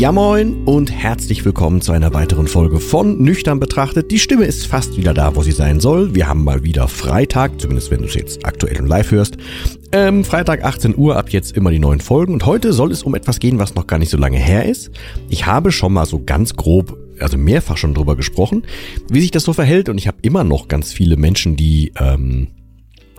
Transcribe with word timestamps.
Ja 0.00 0.12
moin 0.12 0.64
und 0.64 0.90
herzlich 0.90 1.44
willkommen 1.44 1.82
zu 1.82 1.92
einer 1.92 2.14
weiteren 2.14 2.46
Folge 2.46 2.80
von 2.80 3.22
Nüchtern 3.22 3.60
betrachtet. 3.60 4.10
Die 4.10 4.18
Stimme 4.18 4.46
ist 4.46 4.66
fast 4.66 4.96
wieder 4.96 5.12
da, 5.12 5.36
wo 5.36 5.42
sie 5.42 5.52
sein 5.52 5.78
soll. 5.78 6.14
Wir 6.14 6.26
haben 6.26 6.42
mal 6.42 6.64
wieder 6.64 6.88
Freitag, 6.88 7.60
zumindest 7.60 7.90
wenn 7.90 8.00
du 8.00 8.06
es 8.06 8.14
jetzt 8.14 8.46
aktuell 8.46 8.80
und 8.80 8.86
live 8.86 9.10
hörst. 9.10 9.36
Ähm, 9.92 10.24
Freitag 10.24 10.64
18 10.64 10.96
Uhr, 10.96 11.18
ab 11.18 11.28
jetzt 11.28 11.54
immer 11.54 11.70
die 11.70 11.78
neuen 11.78 12.00
Folgen. 12.00 12.32
Und 12.32 12.46
heute 12.46 12.72
soll 12.72 12.92
es 12.92 13.02
um 13.02 13.14
etwas 13.14 13.40
gehen, 13.40 13.58
was 13.58 13.74
noch 13.74 13.86
gar 13.86 13.98
nicht 13.98 14.08
so 14.08 14.16
lange 14.16 14.38
her 14.38 14.64
ist. 14.64 14.90
Ich 15.28 15.44
habe 15.44 15.70
schon 15.70 15.92
mal 15.92 16.06
so 16.06 16.22
ganz 16.24 16.56
grob 16.56 16.96
also 17.18 17.36
mehrfach 17.36 17.76
schon 17.76 17.92
drüber 17.92 18.16
gesprochen, 18.16 18.62
wie 19.10 19.20
sich 19.20 19.32
das 19.32 19.44
so 19.44 19.52
verhält. 19.52 19.90
Und 19.90 19.98
ich 19.98 20.06
habe 20.06 20.16
immer 20.22 20.44
noch 20.44 20.68
ganz 20.68 20.94
viele 20.94 21.18
Menschen, 21.18 21.56
die 21.56 21.92
ähm, 22.00 22.46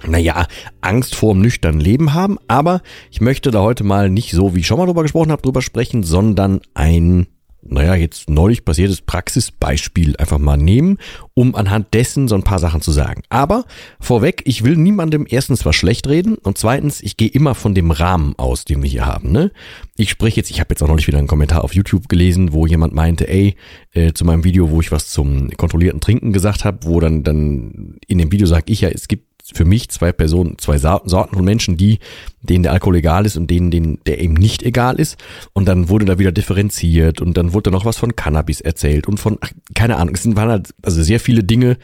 naja, 0.07 0.47
Angst 0.81 1.16
vor 1.16 1.33
dem 1.33 1.41
nüchternen 1.41 1.81
Leben 1.81 2.13
haben. 2.13 2.38
Aber 2.47 2.81
ich 3.11 3.21
möchte 3.21 3.52
da 3.52 3.61
heute 3.61 3.83
mal 3.83 4.09
nicht 4.09 4.31
so, 4.31 4.55
wie 4.55 4.59
ich 4.59 4.67
schon 4.67 4.77
mal 4.77 4.85
drüber 4.85 5.03
gesprochen 5.03 5.31
habe, 5.31 5.41
drüber 5.41 5.61
sprechen, 5.61 6.03
sondern 6.03 6.61
ein, 6.73 7.27
naja, 7.63 7.95
jetzt 7.95 8.29
neulich 8.29 8.66
passiertes 8.66 9.02
Praxisbeispiel 9.02 10.16
einfach 10.17 10.39
mal 10.39 10.57
nehmen, 10.57 10.97
um 11.33 11.55
anhand 11.55 11.94
dessen 11.94 12.27
so 12.27 12.35
ein 12.35 12.44
paar 12.44 12.59
Sachen 12.59 12.81
zu 12.81 12.91
sagen. 12.91 13.22
Aber 13.29 13.66
vorweg, 13.99 14.41
ich 14.45 14.63
will 14.63 14.75
niemandem 14.77 15.25
erstens 15.29 15.66
was 15.66 15.75
schlecht 15.75 16.07
reden 16.07 16.35
und 16.35 16.57
zweitens, 16.57 17.02
ich 17.02 17.17
gehe 17.17 17.29
immer 17.29 17.53
von 17.53 17.75
dem 17.75 17.91
Rahmen 17.91 18.33
aus, 18.38 18.66
den 18.66 18.81
wir 18.81 18.89
hier 18.89 19.05
haben. 19.05 19.31
Ne? 19.31 19.52
Ich 19.95 20.09
spreche 20.09 20.38
jetzt, 20.38 20.49
ich 20.49 20.59
habe 20.59 20.72
jetzt 20.72 20.81
auch 20.81 20.88
neulich 20.88 21.07
wieder 21.07 21.19
einen 21.19 21.27
Kommentar 21.27 21.63
auf 21.63 21.75
YouTube 21.75 22.09
gelesen, 22.09 22.53
wo 22.53 22.66
jemand 22.66 22.94
meinte, 22.94 23.27
ey, 23.29 23.55
äh, 23.91 24.13
zu 24.13 24.25
meinem 24.25 24.44
Video, 24.44 24.72
wo 24.72 24.81
ich 24.81 24.91
was 24.91 25.09
zum 25.09 25.49
kontrollierten 25.52 26.02
Trinken 26.02 26.33
gesagt 26.33 26.66
habe, 26.66 26.79
wo 26.83 26.99
dann, 26.99 27.23
dann 27.23 27.97
in 28.07 28.17
dem 28.17 28.31
Video 28.31 28.47
sage 28.47 28.72
ich 28.72 28.81
ja, 28.81 28.89
es 28.89 29.07
gibt 29.07 29.31
für 29.53 29.66
mich 29.66 29.89
zwei 29.89 30.11
Personen, 30.11 30.57
zwei 30.57 30.77
Sorten 30.77 31.35
von 31.35 31.45
Menschen, 31.45 31.77
die, 31.77 31.99
denen 32.41 32.63
der 32.63 32.71
Alkohol 32.71 32.97
egal 32.97 33.25
ist 33.25 33.38
und 33.38 33.49
denen, 33.49 33.71
denen 33.71 33.99
der 34.05 34.19
eben 34.19 34.33
nicht 34.33 34.63
egal 34.63 34.99
ist. 34.99 35.17
Und 35.53 35.66
dann 35.66 35.89
wurde 35.89 36.05
da 36.05 36.19
wieder 36.19 36.31
differenziert 36.31 37.21
und 37.21 37.38
dann 37.38 37.53
wurde 37.53 37.69
da 37.69 37.72
noch 37.72 37.85
was 37.85 37.97
von 37.97 38.16
Cannabis 38.16 38.61
erzählt 38.61 39.07
und 39.07 39.19
von, 39.19 39.38
ach, 39.41 39.52
keine 39.75 39.97
Ahnung, 39.97 40.16
es 40.16 40.25
waren 40.35 40.49
halt, 40.49 40.73
also 40.81 41.02
sehr 41.03 41.19
viele 41.19 41.44
Dinge 41.44 41.77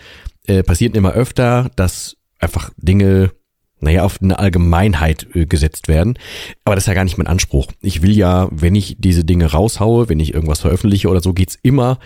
äh, 0.45 0.63
passieren 0.63 0.93
immer 0.93 1.11
öfter, 1.13 1.69
dass 1.75 2.17
einfach 2.39 2.71
Dinge 2.77 3.31
naja, 3.79 4.03
auf 4.03 4.21
eine 4.21 4.39
Allgemeinheit 4.39 5.27
äh, 5.35 5.45
gesetzt 5.45 5.87
werden. 5.87 6.17
Aber 6.65 6.75
das 6.75 6.85
ist 6.85 6.87
ja 6.87 6.93
gar 6.93 7.03
nicht 7.03 7.17
mein 7.17 7.27
Anspruch. 7.27 7.67
Ich 7.81 8.01
will 8.01 8.17
ja, 8.17 8.47
wenn 8.51 8.75
ich 8.75 8.95
diese 8.99 9.23
Dinge 9.23 9.51
raushaue, 9.51 10.09
wenn 10.09 10.19
ich 10.19 10.33
irgendwas 10.33 10.61
veröffentliche 10.61 11.09
oder 11.09 11.21
so, 11.21 11.33
geht's 11.33 11.59
immer 11.61 11.99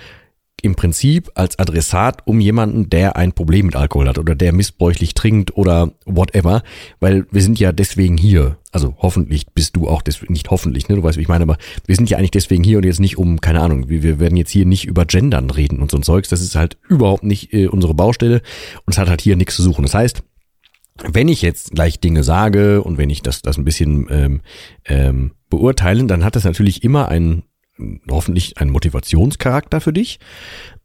im 0.64 0.76
Prinzip 0.76 1.32
als 1.36 1.58
Adressat 1.60 2.26
um 2.26 2.40
jemanden, 2.40 2.90
der 2.90 3.16
ein 3.16 3.34
Problem 3.34 3.68
mit 3.68 3.76
Alkohol 3.76 4.08
hat 4.08 4.18
oder 4.18 4.36
der 4.36 4.54
missbräuchlich 4.54 5.14
trinkt 5.14 5.56
oder 5.58 5.92
whatever, 6.06 6.64
weil 7.00 7.26
wir 7.32 7.42
sind 7.42 7.60
ja 7.60 7.72
deswegen 7.72 8.18
hier. 8.18 8.58
Also 8.72 8.96
hoffentlich 9.00 9.48
bist 9.48 9.76
du 9.76 9.90
auch 9.90 10.02
deswegen, 10.02 10.34
nicht 10.34 10.50
hoffentlich, 10.50 10.88
ne, 10.88 10.96
du 10.96 11.04
weißt, 11.04 11.18
wie 11.18 11.22
ich 11.22 11.28
meine, 11.28 11.44
aber 11.44 11.58
wir 11.86 11.96
sind 11.96 12.10
ja 12.10 12.18
eigentlich 12.18 12.32
deswegen 12.32 12.64
hier 12.64 12.78
und 12.78 12.86
jetzt 12.86 13.00
nicht 13.00 13.18
um, 13.18 13.42
keine 13.42 13.62
Ahnung, 13.62 13.90
wir, 13.90 14.20
werden 14.20 14.38
jetzt 14.38 14.52
hier 14.52 14.66
nicht 14.66 14.86
über 14.86 15.06
Gendern 15.06 15.50
reden 15.50 15.82
und 15.82 15.92
so 15.92 15.98
ein 15.98 16.04
Zeugs, 16.04 16.30
das 16.30 16.42
ist 16.42 16.56
halt 16.56 16.78
überhaupt 16.88 17.24
nicht 17.24 17.54
äh, 17.54 17.68
unsere 17.68 17.94
Baustelle 17.94 18.42
und 18.86 18.94
es 18.94 18.98
hat 18.98 19.10
halt 19.10 19.22
hier 19.22 19.36
nichts 19.36 19.56
zu 19.56 19.64
suchen. 19.64 19.84
Das 19.84 19.94
heißt, 19.94 20.24
wenn 21.04 21.28
ich 21.28 21.42
jetzt 21.42 21.72
gleich 21.72 22.00
Dinge 22.00 22.24
sage 22.24 22.84
und 22.84 22.98
wenn 22.98 23.10
ich 23.10 23.22
das, 23.22 23.42
das 23.42 23.58
ein 23.58 23.66
bisschen 23.66 24.08
ähm, 24.10 24.42
ähm, 24.86 25.32
beurteilen, 25.50 26.08
dann 26.08 26.24
hat 26.24 26.36
das 26.36 26.44
natürlich 26.44 26.84
immer 26.84 27.08
einen 27.08 27.44
hoffentlich 28.10 28.58
einen 28.58 28.72
Motivationscharakter 28.72 29.82
für 29.82 29.94
dich. 29.94 30.20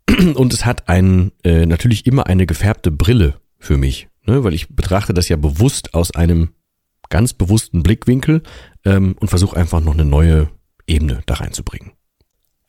Und 0.34 0.52
es 0.52 0.64
hat 0.64 0.88
ein, 0.88 1.32
äh, 1.44 1.66
natürlich 1.66 2.06
immer 2.06 2.26
eine 2.26 2.46
gefärbte 2.46 2.90
Brille 2.90 3.40
für 3.58 3.76
mich, 3.76 4.08
ne? 4.26 4.44
weil 4.44 4.54
ich 4.54 4.68
betrachte 4.68 5.14
das 5.14 5.28
ja 5.28 5.36
bewusst 5.36 5.94
aus 5.94 6.14
einem 6.14 6.50
ganz 7.08 7.32
bewussten 7.32 7.82
Blickwinkel 7.82 8.42
ähm, 8.84 9.16
und 9.18 9.28
versuche 9.28 9.56
einfach 9.56 9.80
noch 9.80 9.94
eine 9.94 10.04
neue 10.04 10.48
Ebene 10.86 11.22
da 11.26 11.34
reinzubringen. 11.34 11.92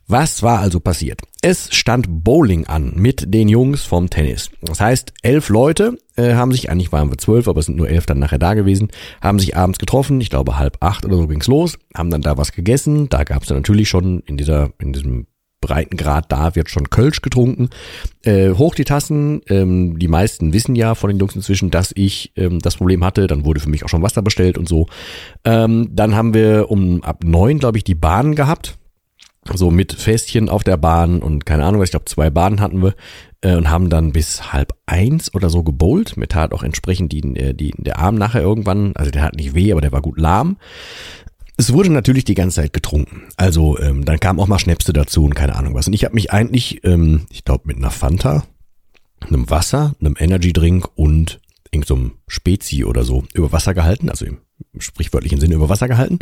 Was 0.09 0.41
war 0.41 0.59
also 0.59 0.79
passiert? 0.79 1.19
Es 1.41 1.68
stand 1.75 2.23
Bowling 2.23 2.66
an 2.66 2.94
mit 2.95 3.34
den 3.34 3.50
Jungs 3.50 3.84
vom 3.84 4.09
Tennis. 4.09 4.50
Das 4.62 4.79
heißt, 4.79 5.13
elf 5.22 5.50
Leute 5.50 5.97
äh, 6.16 6.34
haben 6.35 6.53
sich, 6.53 6.69
eigentlich 6.69 6.94
waren 6.94 7.09
wir 7.12 7.18
zwölf, 7.18 7.50
aber 7.50 7.59
es 7.59 7.66
sind 7.66 7.75
nur 7.75 7.90
elf 7.90 8.06
dann 8.06 8.17
nachher 8.17 8.40
da 8.40 8.53
gewesen, 8.53 8.88
haben 9.22 9.38
sich 9.38 9.57
abends 9.57 9.79
getroffen, 9.79 10.22
ich 10.22 10.29
glaube 10.29 10.57
halb 10.57 10.78
acht 10.79 11.06
oder 11.06 11.17
so 11.17 11.28
ging's 11.28 11.47
los, 11.47 11.78
haben 11.94 12.09
dann 12.09 12.22
da 12.22 12.38
was 12.38 12.53
gegessen. 12.53 13.09
Da 13.09 13.25
gab's 13.25 13.47
dann 13.47 13.57
natürlich 13.57 13.90
schon 13.90 14.22
in 14.22 14.38
dieser, 14.38 14.69
in 14.79 14.94
diesem 14.94 15.28
breiten 15.59 15.97
Grad 15.97 16.31
da 16.31 16.56
wird 16.56 16.69
schon 16.69 16.90
Kölsch 16.90 17.22
getrunken. 17.22 17.69
Äh, 18.23 18.51
hoch 18.51 18.75
die 18.75 18.85
Tassen. 18.85 19.41
Ähm, 19.50 20.00
die 20.00 20.07
meisten 20.07 20.53
wissen 20.53 20.78
ja 20.78 20.96
von 20.96 21.09
den 21.09 21.19
Jungs 21.19 21.35
inzwischen, 21.35 21.69
dass 21.69 21.91
ich 21.94 22.31
ähm, 22.38 22.59
das 22.59 22.78
Problem 22.78 23.03
hatte. 23.03 23.28
Dann 23.28 23.44
wurde 23.44 23.59
für 23.59 23.69
mich 23.69 23.84
auch 23.84 23.90
schon 23.90 24.03
Wasser 24.03 24.22
bestellt 24.22 24.57
und 24.57 24.69
so. 24.69 24.85
Ähm, 25.44 25.90
dann 25.91 26.16
haben 26.16 26.34
wir 26.34 26.72
um 26.72 27.03
ab 27.03 27.25
neun, 27.25 27.59
glaube 27.59 27.78
ich, 27.78 27.84
die 27.84 27.96
Bahn 27.96 28.34
gehabt 28.34 28.78
so 29.53 29.72
mit 29.72 29.94
Fässchen 29.94 30.50
auf 30.50 30.63
der 30.63 30.78
Bahn 30.78 31.22
und 31.22 31.46
keine 31.46 31.66
Ahnung, 31.66 31.81
was 31.81 31.88
ich 31.88 31.91
glaube, 31.91 32.06
zwei 32.06 32.30
Bahnen 32.30 32.59
hatten 32.59 32.81
wir 32.81 32.96
äh, 33.41 33.56
und 33.56 33.69
haben 33.69 33.90
dann 33.90 34.12
bis 34.12 34.53
halb 34.53 34.74
eins 34.85 35.34
oder 35.34 35.50
so 35.50 35.63
gebowlt. 35.63 36.18
Mir 36.18 36.28
tat 36.28 36.53
auch 36.53 36.63
entsprechend 36.63 37.12
die, 37.12 37.22
äh, 37.35 37.53
die, 37.53 37.74
der 37.78 38.00
Arm 38.00 38.16
nachher 38.16 38.41
irgendwann, 38.41 38.94
also 38.96 39.12
der 39.12 39.24
hat 39.24 39.35
nicht 39.35 39.56
weh, 39.56 39.72
aber 39.72 39.81
der 39.81 39.91
war 39.91 40.02
gut 40.02 40.19
lahm. 40.19 40.58
Es 41.59 41.74
wurde 41.74 41.91
natürlich 41.91 42.24
die 42.24 42.35
ganze 42.35 42.62
Zeit 42.62 42.74
getrunken. 42.74 43.24
Also 43.35 43.80
ähm, 43.80 44.06
dann 44.06 44.19
kam 44.19 44.40
auch 44.40 44.47
mal 44.47 44.59
Schnäpse 44.59 44.94
dazu 44.94 45.24
und 45.24 45.34
keine 45.34 45.56
Ahnung 45.56 45.74
was. 45.74 45.88
Und 45.88 45.94
ich 45.94 46.06
habe 46.06 46.14
mich 46.14 46.31
eigentlich, 46.31 46.84
ähm, 46.84 47.25
ich 47.31 47.46
glaube, 47.46 47.64
mit 47.66 47.78
einer 47.78 47.90
Fanta, 47.90 48.44
einem 49.22 49.50
Wasser, 49.50 49.96
einem 50.00 50.16
Energy 50.19 50.53
Drink 50.53 50.88
und 50.96 51.40
irgendeinem 51.72 52.12
so 52.12 52.18
Spezi 52.28 52.85
oder 52.85 53.03
so 53.03 53.24
über 53.34 53.52
Wasser 53.52 53.74
gehalten, 53.74 54.09
also 54.09 54.25
im 54.25 54.38
sprichwörtlichen 54.79 55.40
Sinne 55.40 55.56
über 55.56 55.69
Wasser 55.69 55.88
gehalten. 55.88 56.19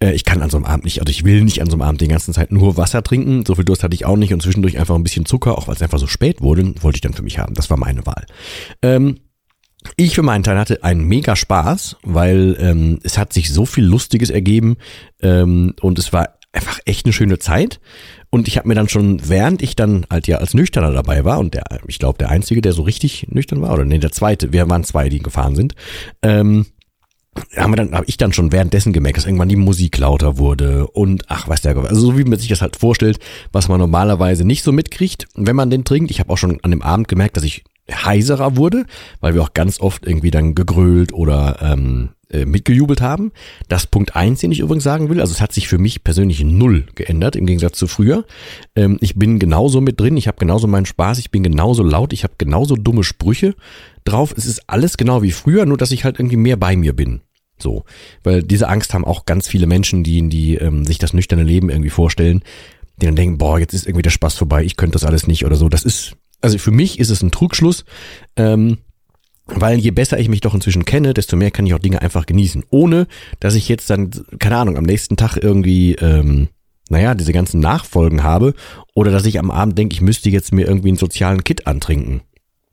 Äh, 0.00 0.12
ich 0.12 0.24
kann 0.24 0.42
an 0.42 0.50
so 0.50 0.56
einem 0.56 0.66
Abend 0.66 0.84
nicht, 0.84 1.00
also 1.00 1.10
ich 1.10 1.24
will 1.24 1.42
nicht 1.42 1.60
an 1.60 1.68
so 1.68 1.74
einem 1.74 1.82
Abend 1.82 2.00
die 2.00 2.08
ganze 2.08 2.32
Zeit 2.32 2.52
nur 2.52 2.76
Wasser 2.76 3.02
trinken. 3.02 3.44
So 3.46 3.54
viel 3.54 3.64
Durst 3.64 3.82
hatte 3.82 3.94
ich 3.94 4.04
auch 4.04 4.16
nicht 4.16 4.32
und 4.32 4.42
zwischendurch 4.42 4.78
einfach 4.78 4.94
ein 4.94 5.04
bisschen 5.04 5.26
Zucker, 5.26 5.58
auch 5.58 5.68
weil 5.68 5.74
es 5.74 5.82
einfach 5.82 5.98
so 5.98 6.06
spät 6.06 6.40
wurde, 6.40 6.74
wollte 6.82 6.96
ich 6.96 7.02
dann 7.02 7.14
für 7.14 7.22
mich 7.22 7.38
haben. 7.38 7.54
Das 7.54 7.70
war 7.70 7.76
meine 7.76 8.06
Wahl. 8.06 8.26
Ähm, 8.82 9.18
ich 9.96 10.14
für 10.14 10.22
meinen 10.22 10.44
Teil 10.44 10.58
hatte 10.58 10.84
einen 10.84 11.04
mega 11.04 11.34
Spaß, 11.34 11.96
weil 12.02 12.56
ähm, 12.60 13.00
es 13.02 13.18
hat 13.18 13.32
sich 13.32 13.52
so 13.52 13.66
viel 13.66 13.84
Lustiges 13.84 14.30
ergeben 14.30 14.76
ähm, 15.20 15.74
und 15.80 15.98
es 15.98 16.12
war 16.12 16.38
einfach 16.52 16.78
echt 16.84 17.06
eine 17.06 17.12
schöne 17.12 17.38
Zeit. 17.38 17.80
Und 18.30 18.48
ich 18.48 18.56
habe 18.56 18.68
mir 18.68 18.74
dann 18.74 18.88
schon, 18.88 19.28
während 19.28 19.62
ich 19.62 19.76
dann 19.76 20.06
halt 20.08 20.26
ja 20.26 20.38
als 20.38 20.54
Nüchterner 20.54 20.92
dabei 20.92 21.24
war, 21.24 21.38
und 21.38 21.54
der, 21.54 21.64
ich 21.86 21.98
glaube, 21.98 22.18
der 22.18 22.30
Einzige, 22.30 22.62
der 22.62 22.72
so 22.72 22.82
richtig 22.82 23.26
nüchtern 23.28 23.60
war, 23.60 23.72
oder 23.72 23.84
nee, 23.84 23.98
der 23.98 24.12
Zweite, 24.12 24.52
wir 24.52 24.68
waren 24.70 24.84
zwei, 24.84 25.08
die 25.08 25.18
gefahren 25.18 25.54
sind, 25.54 25.74
ähm, 26.22 26.66
haben 27.56 27.72
wir 27.72 27.76
dann, 27.76 27.94
habe 27.94 28.04
ich 28.06 28.16
dann 28.16 28.32
schon 28.32 28.52
währenddessen 28.52 28.92
gemerkt, 28.92 29.18
dass 29.18 29.26
irgendwann 29.26 29.48
die 29.48 29.56
Musik 29.56 29.98
lauter 29.98 30.38
wurde 30.38 30.86
und 30.88 31.24
ach, 31.28 31.48
weiß 31.48 31.62
der, 31.62 31.76
also 31.76 32.00
so 32.00 32.18
wie 32.18 32.24
man 32.24 32.38
sich 32.38 32.48
das 32.48 32.60
halt 32.62 32.76
vorstellt, 32.76 33.18
was 33.52 33.68
man 33.68 33.78
normalerweise 33.78 34.44
nicht 34.44 34.62
so 34.62 34.72
mitkriegt, 34.72 35.26
wenn 35.34 35.56
man 35.56 35.70
den 35.70 35.84
trinkt. 35.84 36.10
Ich 36.10 36.20
habe 36.20 36.30
auch 36.30 36.38
schon 36.38 36.60
an 36.62 36.70
dem 36.70 36.82
Abend 36.82 37.08
gemerkt, 37.08 37.36
dass 37.36 37.44
ich 37.44 37.64
heiserer 37.90 38.56
wurde, 38.56 38.84
weil 39.20 39.34
wir 39.34 39.42
auch 39.42 39.54
ganz 39.54 39.80
oft 39.80 40.06
irgendwie 40.06 40.30
dann 40.30 40.54
gegrölt 40.54 41.12
oder 41.12 41.58
ähm, 41.62 42.10
äh, 42.32 42.46
mitgejubelt 42.46 43.00
haben. 43.00 43.32
Das 43.68 43.86
Punkt 43.86 44.16
eins, 44.16 44.40
den 44.40 44.52
ich 44.52 44.60
übrigens 44.60 44.84
sagen 44.84 45.10
will, 45.10 45.20
also 45.20 45.32
es 45.32 45.40
hat 45.40 45.52
sich 45.52 45.68
für 45.68 45.78
mich 45.78 46.04
persönlich 46.04 46.42
null 46.44 46.86
geändert 46.94 47.36
im 47.36 47.46
Gegensatz 47.46 47.78
zu 47.78 47.86
früher. 47.86 48.24
Ähm, 48.76 48.98
ich 49.00 49.16
bin 49.16 49.38
genauso 49.38 49.80
mit 49.80 50.00
drin, 50.00 50.16
ich 50.16 50.28
habe 50.28 50.38
genauso 50.38 50.66
meinen 50.66 50.86
Spaß, 50.86 51.18
ich 51.18 51.30
bin 51.30 51.42
genauso 51.42 51.82
laut, 51.82 52.12
ich 52.12 52.24
habe 52.24 52.34
genauso 52.38 52.76
dumme 52.76 53.04
Sprüche 53.04 53.54
drauf. 54.04 54.34
Es 54.36 54.46
ist 54.46 54.68
alles 54.68 54.96
genau 54.96 55.22
wie 55.22 55.32
früher, 55.32 55.66
nur 55.66 55.78
dass 55.78 55.92
ich 55.92 56.04
halt 56.04 56.18
irgendwie 56.18 56.36
mehr 56.36 56.56
bei 56.56 56.76
mir 56.76 56.94
bin. 56.94 57.20
So, 57.58 57.84
weil 58.24 58.42
diese 58.42 58.68
Angst 58.68 58.92
haben 58.92 59.04
auch 59.04 59.24
ganz 59.24 59.48
viele 59.48 59.66
Menschen, 59.66 60.02
die, 60.02 60.28
die 60.28 60.56
ähm, 60.56 60.84
sich 60.84 60.98
das 60.98 61.12
nüchterne 61.12 61.44
Leben 61.44 61.70
irgendwie 61.70 61.90
vorstellen, 61.90 62.42
die 63.00 63.06
dann 63.06 63.16
denken, 63.16 63.38
boah, 63.38 63.58
jetzt 63.58 63.72
ist 63.74 63.86
irgendwie 63.86 64.02
der 64.02 64.10
Spaß 64.10 64.34
vorbei, 64.34 64.64
ich 64.64 64.76
könnte 64.76 64.94
das 64.94 65.04
alles 65.04 65.26
nicht 65.26 65.44
oder 65.44 65.56
so. 65.56 65.68
Das 65.68 65.84
ist 65.84 66.16
Also 66.40 66.58
für 66.58 66.72
mich 66.72 66.98
ist 66.98 67.10
es 67.10 67.22
ein 67.22 67.30
Trugschluss, 67.30 67.84
ähm, 68.36 68.78
weil 69.46 69.78
je 69.78 69.90
besser 69.90 70.18
ich 70.18 70.28
mich 70.28 70.40
doch 70.40 70.54
inzwischen 70.54 70.84
kenne, 70.84 71.14
desto 71.14 71.36
mehr 71.36 71.50
kann 71.50 71.66
ich 71.66 71.74
auch 71.74 71.78
Dinge 71.78 72.02
einfach 72.02 72.26
genießen, 72.26 72.64
ohne 72.70 73.06
dass 73.40 73.54
ich 73.54 73.68
jetzt 73.68 73.90
dann, 73.90 74.10
keine 74.38 74.56
Ahnung, 74.56 74.76
am 74.76 74.84
nächsten 74.84 75.16
Tag 75.16 75.36
irgendwie, 75.36 75.94
ähm, 75.94 76.48
naja, 76.88 77.14
diese 77.14 77.32
ganzen 77.32 77.60
Nachfolgen 77.60 78.22
habe 78.22 78.54
oder 78.94 79.10
dass 79.10 79.26
ich 79.26 79.38
am 79.38 79.50
Abend 79.50 79.78
denke, 79.78 79.94
ich 79.94 80.00
müsste 80.00 80.30
jetzt 80.30 80.52
mir 80.52 80.66
irgendwie 80.66 80.88
einen 80.88 80.96
sozialen 80.96 81.44
Kit 81.44 81.66
antrinken. 81.66 82.22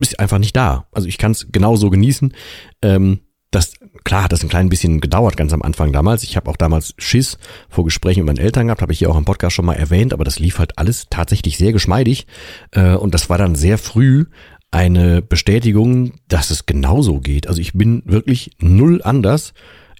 Ist 0.00 0.18
einfach 0.18 0.38
nicht 0.38 0.56
da. 0.56 0.86
Also 0.92 1.08
ich 1.08 1.18
kann 1.18 1.32
es 1.32 1.48
genauso 1.52 1.90
genießen. 1.90 2.34
Ähm, 2.82 3.20
das, 3.50 3.74
klar 4.04 4.24
hat 4.24 4.32
das 4.32 4.42
ein 4.42 4.48
klein 4.48 4.68
bisschen 4.68 5.00
gedauert, 5.00 5.36
ganz 5.36 5.52
am 5.52 5.62
Anfang 5.62 5.92
damals. 5.92 6.22
Ich 6.22 6.36
habe 6.36 6.48
auch 6.48 6.56
damals 6.56 6.94
Schiss 6.98 7.36
vor 7.68 7.84
Gesprächen 7.84 8.20
mit 8.20 8.28
meinen 8.28 8.44
Eltern 8.44 8.66
gehabt, 8.66 8.80
habe 8.80 8.92
ich 8.92 9.00
hier 9.00 9.10
auch 9.10 9.18
im 9.18 9.24
Podcast 9.24 9.56
schon 9.56 9.64
mal 9.64 9.74
erwähnt, 9.74 10.12
aber 10.12 10.24
das 10.24 10.38
lief 10.38 10.58
halt 10.58 10.78
alles 10.78 11.06
tatsächlich 11.10 11.58
sehr 11.58 11.72
geschmeidig. 11.72 12.26
Äh, 12.70 12.94
und 12.94 13.12
das 13.12 13.28
war 13.28 13.38
dann 13.38 13.56
sehr 13.56 13.76
früh 13.76 14.26
eine 14.70 15.20
Bestätigung, 15.20 16.12
dass 16.28 16.50
es 16.50 16.66
genauso 16.66 17.18
geht. 17.18 17.48
Also 17.48 17.60
ich 17.60 17.72
bin 17.72 18.02
wirklich 18.06 18.52
null 18.60 19.02
anders. 19.02 19.52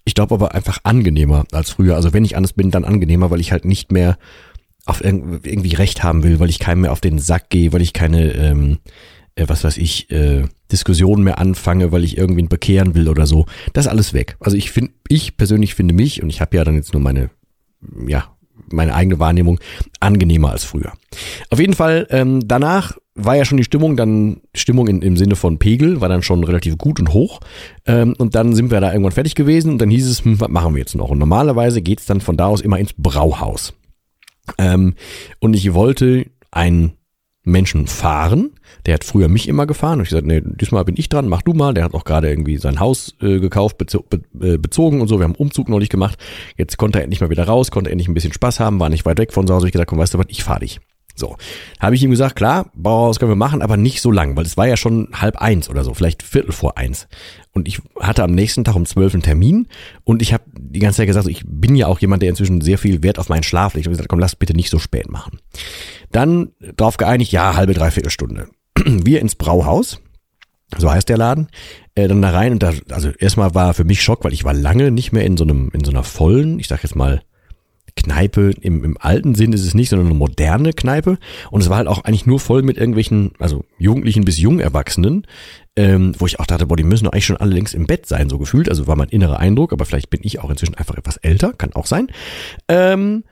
Ich 0.05 0.15
glaube 0.15 0.35
aber 0.35 0.55
einfach 0.55 0.79
angenehmer 0.85 1.45
als 1.53 1.71
früher. 1.71 1.97
Also 1.97 2.13
wenn 2.13 2.25
ich 2.25 2.37
anders 2.37 2.53
bin, 2.53 2.71
dann 2.71 2.85
angenehmer, 2.85 3.31
weil 3.31 3.41
ich 3.41 3.51
halt 3.51 3.65
nicht 3.65 3.91
mehr 3.91 4.17
auf 4.87 5.05
irgendwie 5.05 5.75
Recht 5.75 6.03
haben 6.03 6.23
will, 6.23 6.39
weil 6.39 6.51
ich 6.51 6.59
keinem 6.59 6.83
mehr 6.83 6.93
auf 6.93 7.01
den 7.01 7.19
Sack 7.19 7.51
gehe, 7.51 7.73
weil 7.73 7.83
ich 7.83 7.93
keine 7.93 8.33
ähm, 8.33 8.79
äh, 9.41 9.49
was 9.49 9.65
weiß 9.65 9.77
ich, 9.79 10.11
äh, 10.11 10.45
Diskussionen 10.71 11.25
mehr 11.25 11.39
anfange, 11.39 11.93
weil 11.93 12.05
ich 12.05 12.17
irgendwen 12.17 12.49
bekehren 12.49 12.95
will 12.95 13.09
oder 13.09 13.27
so. 13.27 13.47
Das 13.73 13.87
ist 13.87 13.91
alles 13.91 14.13
weg. 14.13 14.37
Also 14.41 14.57
ich 14.57 14.71
finde, 14.71 14.93
ich 15.09 15.37
persönlich 15.37 15.75
finde 15.75 15.95
mich, 15.95 16.23
und 16.23 16.29
ich 16.29 16.41
habe 16.41 16.57
ja 16.57 16.65
dann 16.65 16.75
jetzt 16.75 16.93
nur 16.93 17.03
meine, 17.03 17.31
ja, 18.07 18.37
meine 18.71 18.95
eigene 18.95 19.19
Wahrnehmung, 19.19 19.59
angenehmer 19.99 20.51
als 20.51 20.65
früher. 20.65 20.93
Auf 21.49 21.59
jeden 21.59 21.75
Fall, 21.75 22.07
ähm, 22.11 22.47
danach 22.47 22.97
war 23.15 23.37
ja 23.37 23.45
schon 23.45 23.59
die 23.59 23.65
Stimmung, 23.65 23.97
dann 23.97 24.43
Stimmung 24.55 24.87
in, 24.87 25.03
im 25.03 25.17
Sinne 25.17 25.35
von 25.35 25.59
Pegel, 25.59 26.01
war 26.01 26.09
dann 26.09 26.23
schon 26.23 26.45
relativ 26.45 26.79
gut 26.79 27.01
und 27.01 27.13
hoch. 27.13 27.41
Ähm, 27.87 28.15
und 28.19 28.35
dann 28.35 28.55
sind 28.55 28.71
wir 28.71 28.81
da 28.81 28.93
irgendwann 28.93 29.13
fertig 29.13 29.35
gewesen 29.35 29.73
und 29.73 29.79
dann 29.79 29.91
hieß 29.91 30.09
es, 30.09 30.25
hm, 30.25 30.41
was 30.41 30.49
machen 30.49 30.75
wir 30.75 30.81
jetzt 30.81 30.95
noch? 30.95 31.11
Und 31.11 31.19
normalerweise 31.19 31.83
geht's 31.83 32.07
dann 32.07 32.21
von 32.21 32.37
da 32.37 32.47
aus 32.47 32.61
immer 32.61 32.79
ins 32.79 32.93
Brauhaus. 32.97 33.75
Ähm, 34.59 34.95
und 35.41 35.55
ich 35.55 35.75
wollte 35.75 36.27
ein 36.51 36.93
Menschen 37.51 37.87
fahren. 37.87 38.51
Der 38.87 38.95
hat 38.95 39.05
früher 39.05 39.29
mich 39.29 39.49
immer 39.49 39.67
gefahren 39.67 39.99
und 39.99 40.05
ich 40.05 40.11
gesagt, 40.11 40.27
nee, 40.27 40.43
diesmal 40.45 40.85
bin 40.85 40.97
ich 40.97 41.09
dran, 41.09 41.29
mach 41.29 41.43
du 41.43 41.53
mal. 41.53 41.75
Der 41.75 41.85
hat 41.85 41.95
auch 41.95 42.05
gerade 42.05 42.31
irgendwie 42.31 42.57
sein 42.57 42.81
Haus 42.81 43.15
äh, 43.21 43.39
gekauft, 43.41 43.79
bezo 43.79 44.05
be 44.09 44.23
äh, 44.41 44.57
bezogen 44.57 45.01
und 45.01 45.09
so. 45.09 45.19
Wir 45.19 45.25
haben 45.25 45.35
Umzug 45.35 45.69
neulich 45.69 45.89
gemacht. 45.91 46.19
Jetzt 46.57 46.79
konnte 46.79 46.99
er 46.99 47.05
endlich 47.05 47.21
mal 47.21 47.31
wieder 47.31 47.45
raus, 47.45 47.71
konnte 47.71 47.91
endlich 47.91 48.09
ein 48.09 48.15
bisschen 48.15 48.33
Spaß 48.33 48.61
haben, 48.61 48.81
war 48.81 48.89
nicht 48.89 49.05
weit 49.05 49.19
weg 49.19 49.33
von 49.33 49.47
zu 49.47 49.55
Hause. 49.55 49.67
Ich 49.67 49.73
gesagt, 49.73 49.91
komm, 49.91 49.99
weißt 49.99 50.15
du 50.15 50.19
was, 50.19 50.27
ich 50.29 50.45
fahr 50.45 50.61
dich. 50.61 50.81
So, 51.21 51.37
habe 51.79 51.95
ich 51.95 52.03
ihm 52.03 52.11
gesagt, 52.11 52.37
klar, 52.37 52.71
Bauhaus 52.75 53.19
können 53.19 53.31
wir 53.31 53.37
machen, 53.37 53.61
aber 53.61 53.77
nicht 53.77 54.01
so 54.01 54.11
lang, 54.11 54.37
weil 54.37 54.47
es 54.47 54.57
war 54.57 54.67
ja 54.67 54.79
schon 54.79 55.09
halb 55.13 55.37
eins 55.37 55.69
oder 55.69 55.85
so, 55.85 55.93
vielleicht 55.93 56.23
Viertel 56.23 56.53
vor 56.53 56.79
eins. 56.79 57.09
Und 57.53 57.69
ich 57.69 57.81
hatte 57.99 58.23
am 58.23 58.31
nächsten 58.31 58.65
Tag 58.65 58.75
um 58.75 58.87
zwölf 58.87 59.13
einen 59.13 59.23
Termin 59.23 59.67
und 60.05 60.23
ich 60.23 60.33
habe 60.33 60.45
die 60.57 60.79
ganze 60.79 60.99
Zeit 60.99 61.09
gesagt, 61.09 61.27
ich 61.27 61.43
bin 61.45 61.75
ja 61.77 61.89
auch 61.89 61.99
jemand, 61.99 62.23
der 62.23 62.31
inzwischen 62.31 62.63
sehr 62.63 62.79
viel 62.79 63.03
Wert 63.03 63.19
auf 63.19 63.29
meinen 63.29 63.43
Schlaf 63.43 63.75
legt. 63.75 63.83
Ich 63.83 63.87
habe 63.87 63.93
gesagt, 63.93 64.09
komm, 64.09 64.19
lass 64.19 64.35
bitte 64.35 64.55
nicht 64.55 64.71
so 64.71 64.79
spät 64.79 65.11
machen. 65.11 65.39
Dann 66.13 66.51
darauf 66.77 66.97
geeinigt, 66.97 67.33
ja, 67.33 67.57
halbe, 67.57 67.75
dreiviertel 67.75 68.11
Stunde. 68.11 68.49
Wir 68.85 69.21
ins 69.21 69.35
Brauhaus, 69.37 70.01
so 70.77 70.91
heißt 70.91 71.09
der 71.09 71.19
Laden, 71.19 71.49
äh, 71.95 72.09
dann 72.09 72.23
da 72.23 72.31
rein 72.31 72.53
und 72.53 72.63
da, 72.63 72.73
also 72.91 73.11
erstmal 73.19 73.55
war 73.55 73.75
für 73.75 73.85
mich 73.85 74.03
Schock, 74.03 74.25
weil 74.25 74.33
ich 74.33 74.45
war 74.45 74.55
lange 74.55 74.91
nicht 74.91 75.13
mehr 75.13 75.25
in 75.25 75.37
so 75.37 75.45
einem, 75.45 75.71
in 75.73 75.85
so 75.85 75.91
einer 75.91 76.05
vollen, 76.05 76.59
ich 76.59 76.69
sag 76.69 76.83
jetzt 76.83 76.97
mal, 76.97 77.23
Kneipe 77.97 78.53
im, 78.61 78.85
im 78.85 78.97
alten 78.99 79.35
Sinn 79.35 79.53
ist 79.53 79.65
es 79.65 79.75
nicht, 79.75 79.91
sondern 79.91 80.09
eine 80.09 80.17
moderne 80.17 80.73
Kneipe. 80.73 81.19
Und 81.51 81.61
es 81.61 81.69
war 81.69 81.79
halt 81.79 81.89
auch 81.89 82.05
eigentlich 82.05 82.27
nur 82.27 82.41
voll 82.41 82.63
mit 82.63 82.77
irgendwelchen, 82.77 83.33
also 83.39 83.65
Jugendlichen 83.79 84.25
bis 84.25 84.39
Jungerwachsenen, 84.39 85.27
ähm, 85.77 86.15
wo 86.19 86.27
ich 86.27 86.41
auch 86.41 86.47
dachte, 86.47 86.67
boah, 86.67 86.77
die 86.77 86.85
müssen 86.85 87.05
doch 87.05 87.13
eigentlich 87.13 87.27
schon 87.27 87.37
alle 87.37 87.55
längst 87.55 87.75
im 87.75 87.87
Bett 87.87 88.07
sein, 88.07 88.29
so 88.29 88.39
gefühlt. 88.39 88.69
Also 88.69 88.87
war 88.87 88.97
mein 88.97 89.09
innerer 89.09 89.39
Eindruck, 89.39 89.73
aber 89.73 89.85
vielleicht 89.85 90.11
bin 90.11 90.21
ich 90.23 90.41
auch 90.41 90.51
inzwischen 90.51 90.77
einfach 90.77 90.97
etwas 90.97 91.17
älter, 91.19 91.53
kann 91.53 91.73
auch 91.73 91.87
sein. 91.87 92.09
Ähm, 92.69 93.25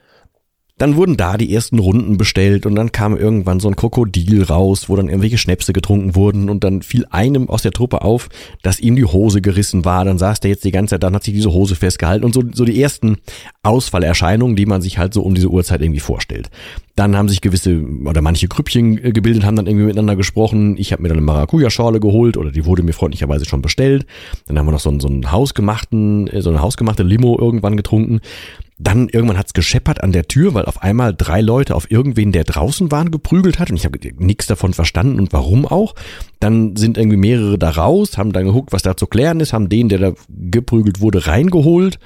dann 0.79 0.97
wurden 0.97 1.17
da 1.17 1.37
die 1.37 1.53
ersten 1.53 1.79
Runden 1.79 2.17
bestellt 2.17 2.65
und 2.65 2.75
dann 2.75 2.93
kam 2.93 3.17
irgendwann 3.17 3.61
so 3.61 3.69
ein 3.69 3.77
Krokodil 3.77 4.45
raus, 4.45 4.89
wo 4.89 4.97
dann 4.97 5.09
irgendwelche 5.09 5.39
Schnäpse 5.39 5.73
getrunken 5.73 6.15
wurden 6.15 6.49
und 6.49 6.65
dann 6.65 6.83
fiel 6.83 7.05
einem 7.11 7.51
aus 7.51 7.63
der 7.63 7.73
Truppe 7.73 8.03
auf, 8.03 8.29
dass 8.63 8.79
ihm 8.81 8.97
die 8.97 9.05
Hose 9.05 9.41
gerissen 9.41 9.85
war. 9.85 10.05
Dann 10.05 10.19
saß 10.19 10.41
der 10.41 10.51
jetzt 10.51 10.65
die 10.65 10.71
ganze 10.71 10.95
Zeit, 10.95 11.03
dann 11.03 11.15
hat 11.15 11.25
sich 11.25 11.35
diese 11.35 11.53
Hose 11.53 11.75
festgehalten 11.75 12.25
und 12.25 12.33
so, 12.33 12.43
so 12.53 12.65
die 12.65 12.81
ersten 12.81 13.19
Ausfallerscheinungen, 13.63 14.57
die 14.57 14.67
man 14.67 14.81
sich 14.81 14.99
halt 14.99 15.13
so 15.13 15.23
um 15.23 15.35
diese 15.35 15.49
Uhrzeit 15.49 15.83
irgendwie 15.83 16.01
vorstellt. 16.01 16.49
Dann 16.95 17.17
haben 17.17 17.29
sich 17.29 17.41
gewisse 17.41 17.81
oder 18.05 18.23
manche 18.23 18.49
Grüppchen 18.49 19.05
äh, 19.05 19.13
gebildet, 19.13 19.45
haben 19.45 19.57
dann 19.57 19.67
irgendwie 19.67 19.87
miteinander 19.87 20.17
gesprochen. 20.17 20.77
Ich 20.79 20.93
habe 20.93 21.03
mir 21.03 21.09
dann 21.09 21.19
eine 21.19 21.27
Maracuja-Schorle 21.27 22.01
geholt 22.01 22.37
oder 22.37 22.51
die 22.51 22.65
wurde 22.67 22.83
mir 22.83 22.93
freundlicherweise 22.93 23.45
schon 23.45 23.63
bestellt. 23.63 24.07
Dann 24.47 24.59
haben 24.59 24.67
wir 24.67 24.73
noch 24.73 24.81
so 24.81 24.91
einen, 24.91 25.01
so 25.01 25.09
einen 25.09 25.31
hausgemachten, 25.31 26.29
äh, 26.29 26.43
so 26.43 26.51
eine 26.51 26.61
hausgemachte 26.61 27.03
Limo 27.03 27.39
irgendwann 27.39 27.77
getrunken. 27.77 28.21
Dann 28.79 29.09
irgendwann 29.09 29.39
hat's 29.39 29.55
gescheppert 29.55 30.03
an 30.03 30.13
der 30.13 30.29
Tür, 30.29 30.55
weil 30.55 30.65
auf 30.65 30.83
einmal 30.83 31.15
drei 31.15 31.41
Leute 31.41 31.75
auf 31.75 31.91
irgendwen, 31.91 32.31
der 32.31 32.45
draußen 32.45 32.93
waren, 32.93 33.11
geprügelt 33.11 33.59
hat 33.59 33.71
und 33.71 33.77
ich 33.77 33.85
habe 33.85 33.99
nichts 34.19 34.47
davon 34.47 34.73
verstanden 34.73 35.19
und 35.19 35.33
warum 35.33 35.67
auch. 35.67 35.95
Dann 36.39 36.77
sind 36.77 36.97
irgendwie 36.97 37.17
mehrere 37.17 37.59
da 37.59 37.71
raus, 37.71 38.17
haben 38.17 38.33
dann 38.33 38.45
geguckt, 38.45 38.73
was 38.73 38.83
da 38.83 38.97
zu 38.97 39.07
klären 39.07 39.41
ist, 39.41 39.53
haben 39.53 39.69
den, 39.69 39.89
der 39.89 39.99
da 39.99 40.13
geprügelt 40.29 41.01
wurde, 41.01 41.27
reingeholt. 41.27 41.99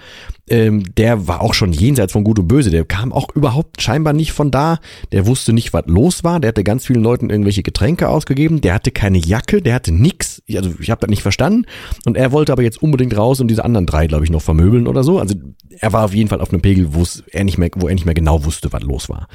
Ähm, 0.48 0.82
der 0.96 1.28
war 1.28 1.40
auch 1.40 1.54
schon 1.54 1.72
jenseits 1.72 2.12
von 2.12 2.24
Gut 2.24 2.38
und 2.38 2.48
Böse. 2.48 2.70
Der 2.70 2.84
kam 2.84 3.12
auch 3.12 3.28
überhaupt 3.34 3.80
scheinbar 3.80 4.12
nicht 4.12 4.32
von 4.32 4.50
da. 4.50 4.80
Der 5.12 5.26
wusste 5.26 5.52
nicht, 5.52 5.72
was 5.72 5.84
los 5.86 6.24
war. 6.24 6.40
Der 6.40 6.48
hatte 6.48 6.64
ganz 6.64 6.86
vielen 6.86 7.02
Leuten 7.02 7.30
irgendwelche 7.30 7.62
Getränke 7.62 8.08
ausgegeben. 8.08 8.60
Der 8.60 8.74
hatte 8.74 8.90
keine 8.90 9.18
Jacke, 9.18 9.62
der 9.62 9.74
hatte 9.74 9.92
nix. 9.92 10.42
Also 10.54 10.70
ich 10.80 10.90
habe 10.90 11.00
das 11.00 11.10
nicht 11.10 11.22
verstanden. 11.22 11.66
Und 12.04 12.16
er 12.16 12.32
wollte 12.32 12.52
aber 12.52 12.62
jetzt 12.62 12.82
unbedingt 12.82 13.16
raus 13.16 13.40
und 13.40 13.48
diese 13.48 13.64
anderen 13.64 13.86
drei, 13.86 14.08
glaube 14.08 14.24
ich, 14.24 14.30
noch 14.30 14.42
vermöbeln 14.42 14.88
oder 14.88 15.04
so. 15.04 15.20
Also 15.20 15.36
er 15.70 15.92
war 15.92 16.04
auf 16.04 16.14
jeden 16.14 16.28
Fall 16.28 16.40
auf 16.40 16.50
einem 16.50 16.62
Pegel, 16.62 16.94
wo 16.94 17.04
er 17.30 17.44
nicht 17.44 17.58
mehr, 17.58 17.70
wo 17.76 17.88
er 17.88 17.94
nicht 17.94 18.06
mehr 18.06 18.14
genau 18.14 18.44
wusste, 18.44 18.72
was 18.72 18.82
los 18.82 19.08
war. 19.08 19.28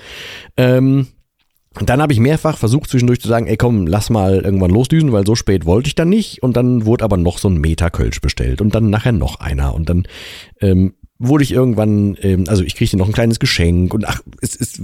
Ähm, 0.57 1.07
und 1.79 1.89
dann 1.89 2.01
habe 2.01 2.11
ich 2.11 2.19
mehrfach 2.19 2.57
versucht 2.57 2.89
zwischendurch 2.89 3.21
zu 3.21 3.27
sagen, 3.27 3.47
ey 3.47 3.57
komm, 3.57 3.85
lass 3.85 4.09
mal 4.09 4.41
irgendwann 4.41 4.71
losdüsen, 4.71 5.11
weil 5.11 5.25
so 5.25 5.35
spät 5.35 5.65
wollte 5.65 5.87
ich 5.87 5.95
dann 5.95 6.09
nicht. 6.09 6.41
Und 6.41 6.57
dann 6.57 6.85
wurde 6.85 7.03
aber 7.03 7.17
noch 7.17 7.37
so 7.37 7.49
ein 7.49 7.57
Meter 7.57 7.89
Kölsch 7.89 8.19
bestellt 8.19 8.61
und 8.61 8.73
dann 8.73 8.89
nachher 8.89 9.11
noch 9.11 9.39
einer. 9.39 9.75
Und 9.75 9.89
dann 9.89 10.03
ähm, 10.59 10.93
wurde 11.19 11.43
ich 11.43 11.51
irgendwann, 11.51 12.17
ähm, 12.21 12.45
also 12.47 12.63
ich 12.63 12.75
kriegte 12.75 12.97
noch 12.97 13.07
ein 13.07 13.13
kleines 13.13 13.39
Geschenk 13.39 13.93
und 13.93 14.07
ach, 14.07 14.21
es, 14.41 14.55
es, 14.55 14.81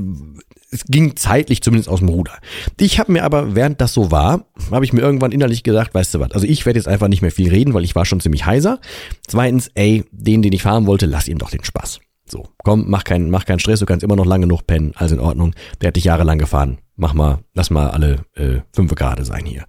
es 0.71 0.85
ging 0.85 1.15
zeitlich 1.15 1.61
zumindest 1.61 1.89
aus 1.89 1.99
dem 1.99 2.09
Ruder. 2.09 2.33
Ich 2.79 2.99
habe 2.99 3.11
mir 3.11 3.23
aber, 3.23 3.55
während 3.55 3.79
das 3.81 3.93
so 3.93 4.11
war, 4.11 4.45
habe 4.71 4.85
ich 4.85 4.93
mir 4.93 5.01
irgendwann 5.01 5.31
innerlich 5.31 5.63
gesagt, 5.63 5.93
weißt 5.93 6.15
du 6.15 6.19
was, 6.19 6.31
also 6.31 6.47
ich 6.47 6.65
werde 6.65 6.79
jetzt 6.79 6.87
einfach 6.87 7.07
nicht 7.07 7.21
mehr 7.21 7.31
viel 7.31 7.49
reden, 7.49 7.73
weil 7.73 7.83
ich 7.83 7.95
war 7.95 8.05
schon 8.05 8.19
ziemlich 8.19 8.45
heiser. 8.45 8.79
Zweitens, 9.27 9.69
ey, 9.75 10.03
den, 10.11 10.41
den 10.41 10.53
ich 10.53 10.63
fahren 10.63 10.87
wollte, 10.87 11.05
lass 11.05 11.27
ihm 11.27 11.37
doch 11.37 11.51
den 11.51 11.63
Spaß. 11.63 11.99
So, 12.25 12.47
komm, 12.63 12.85
mach 12.87 13.03
keinen, 13.03 13.29
mach 13.29 13.45
keinen 13.45 13.59
Stress, 13.59 13.79
du 13.79 13.85
kannst 13.85 14.03
immer 14.03 14.15
noch 14.15 14.25
lange 14.25 14.47
genug 14.47 14.65
pennen, 14.65 14.93
alles 14.95 15.11
in 15.11 15.19
Ordnung. 15.19 15.53
Der 15.81 15.89
hat 15.89 15.95
dich 15.97 16.05
jahrelang 16.05 16.39
gefahren. 16.39 16.79
Mach 16.95 17.13
mal, 17.13 17.39
lass 17.53 17.69
mal 17.69 17.89
alle 17.89 18.25
äh, 18.35 18.61
fünf 18.73 18.95
gerade 18.95 19.25
sein 19.25 19.45
hier. 19.45 19.65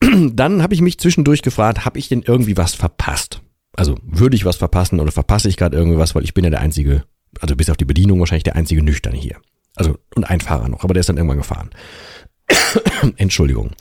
Dann 0.32 0.62
habe 0.62 0.74
ich 0.74 0.80
mich 0.80 0.98
zwischendurch 0.98 1.42
gefragt, 1.42 1.84
habe 1.84 1.98
ich 1.98 2.08
denn 2.08 2.22
irgendwie 2.22 2.56
was 2.56 2.74
verpasst? 2.74 3.42
Also 3.76 3.96
würde 4.02 4.36
ich 4.36 4.44
was 4.44 4.56
verpassen 4.56 5.00
oder 5.00 5.12
verpasse 5.12 5.48
ich 5.48 5.56
gerade 5.56 5.76
irgendwie 5.76 5.98
was, 5.98 6.14
weil 6.14 6.24
ich 6.24 6.34
bin 6.34 6.44
ja 6.44 6.50
der 6.50 6.60
einzige, 6.60 7.04
also 7.40 7.56
bis 7.56 7.70
auf 7.70 7.76
die 7.76 7.84
Bedienung 7.84 8.18
wahrscheinlich 8.20 8.44
der 8.44 8.56
einzige 8.56 8.82
Nüchterne 8.82 9.16
hier. 9.16 9.36
Also 9.74 9.98
und 10.14 10.24
ein 10.24 10.40
Fahrer 10.40 10.68
noch, 10.68 10.84
aber 10.84 10.94
der 10.94 11.00
ist 11.00 11.08
dann 11.08 11.16
irgendwann 11.16 11.38
gefahren. 11.38 11.70
Entschuldigung. 13.16 13.72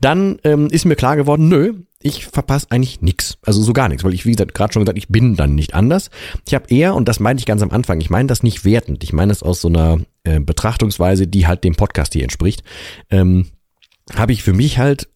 Dann 0.00 0.38
ähm, 0.44 0.68
ist 0.68 0.84
mir 0.84 0.96
klar 0.96 1.16
geworden, 1.16 1.48
nö, 1.48 1.74
ich 2.02 2.26
verpasse 2.26 2.66
eigentlich 2.70 3.00
nix. 3.00 3.38
Also 3.42 3.62
so 3.62 3.72
gar 3.72 3.88
nichts, 3.88 4.04
weil 4.04 4.14
ich, 4.14 4.26
wie 4.26 4.32
gesagt, 4.32 4.54
gerade 4.54 4.72
schon 4.72 4.82
gesagt, 4.82 4.98
ich 4.98 5.08
bin 5.08 5.36
dann 5.36 5.54
nicht 5.54 5.74
anders. 5.74 6.10
Ich 6.46 6.54
habe 6.54 6.68
eher, 6.68 6.94
und 6.94 7.08
das 7.08 7.20
meinte 7.20 7.40
ich 7.40 7.46
ganz 7.46 7.62
am 7.62 7.70
Anfang, 7.70 8.00
ich 8.00 8.10
meine 8.10 8.26
das 8.26 8.42
nicht 8.42 8.64
wertend, 8.64 9.02
ich 9.04 9.12
meine 9.12 9.30
das 9.30 9.42
aus 9.42 9.60
so 9.60 9.68
einer 9.68 10.00
äh, 10.24 10.40
Betrachtungsweise, 10.40 11.26
die 11.26 11.46
halt 11.46 11.64
dem 11.64 11.76
Podcast 11.76 12.12
hier 12.12 12.22
entspricht, 12.22 12.62
ähm, 13.10 13.46
habe 14.14 14.32
ich 14.32 14.42
für 14.42 14.52
mich 14.52 14.78
halt 14.78 15.08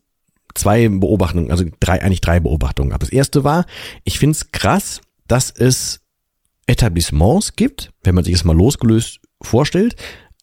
zwei 0.59 0.89
Beobachtungen, 0.89 1.51
also 1.51 1.65
drei, 1.81 2.03
eigentlich 2.03 2.21
drei 2.21 2.41
Beobachtungen 2.41 2.91
gehabt. 2.91 3.03
Das 3.03 3.11
erste 3.11 3.45
war, 3.45 3.67
ich 4.05 4.19
finde 4.19 4.33
es 4.33 4.53
krass, 4.53 5.01
dass 5.27 5.51
es 5.51 6.01
Etablissements 6.67 7.57
gibt, 7.57 7.91
wenn 8.03 8.15
man 8.15 8.25
sich 8.25 8.35
das 8.35 8.45
mal 8.45 8.57
losgelöst 8.57 9.21
vorstellt, 9.41 9.97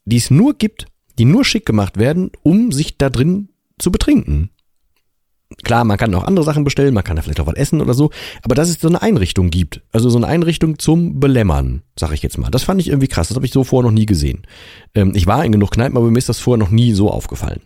die 0.05 0.17
es 0.17 0.31
nur 0.31 0.55
gibt, 0.55 0.87
die 1.17 1.25
nur 1.25 1.45
schick 1.45 1.65
gemacht 1.65 1.97
werden, 1.97 2.31
um 2.43 2.71
sich 2.71 2.97
da 2.97 3.09
drin 3.09 3.49
zu 3.77 3.91
betrinken. 3.91 4.49
Klar, 5.63 5.83
man 5.83 5.97
kann 5.97 6.13
auch 6.15 6.23
andere 6.23 6.43
Sachen 6.43 6.63
bestellen, 6.63 6.93
man 6.93 7.03
kann 7.03 7.15
da 7.15 7.21
vielleicht 7.21 7.39
auch 7.39 7.45
was 7.45 7.55
essen 7.55 7.79
oder 7.79 7.93
so, 7.93 8.09
aber 8.41 8.55
dass 8.55 8.69
es 8.69 8.79
so 8.79 8.87
eine 8.87 9.01
Einrichtung 9.01 9.51
gibt, 9.51 9.81
also 9.91 10.09
so 10.09 10.17
eine 10.17 10.27
Einrichtung 10.27 10.79
zum 10.79 11.19
Belämmern, 11.19 11.83
sag 11.97 12.11
ich 12.13 12.23
jetzt 12.23 12.39
mal. 12.39 12.49
Das 12.49 12.63
fand 12.63 12.81
ich 12.81 12.87
irgendwie 12.87 13.07
krass, 13.07 13.27
das 13.27 13.35
habe 13.35 13.45
ich 13.45 13.53
so 13.53 13.63
vorher 13.63 13.89
noch 13.89 13.95
nie 13.95 14.07
gesehen. 14.07 14.47
Ähm, 14.95 15.11
ich 15.13 15.27
war 15.27 15.45
in 15.45 15.51
genug 15.51 15.71
Kneipen, 15.71 15.97
aber 15.97 16.09
mir 16.09 16.17
ist 16.17 16.29
das 16.29 16.39
vorher 16.39 16.57
noch 16.57 16.71
nie 16.71 16.93
so 16.93 17.11
aufgefallen. 17.11 17.61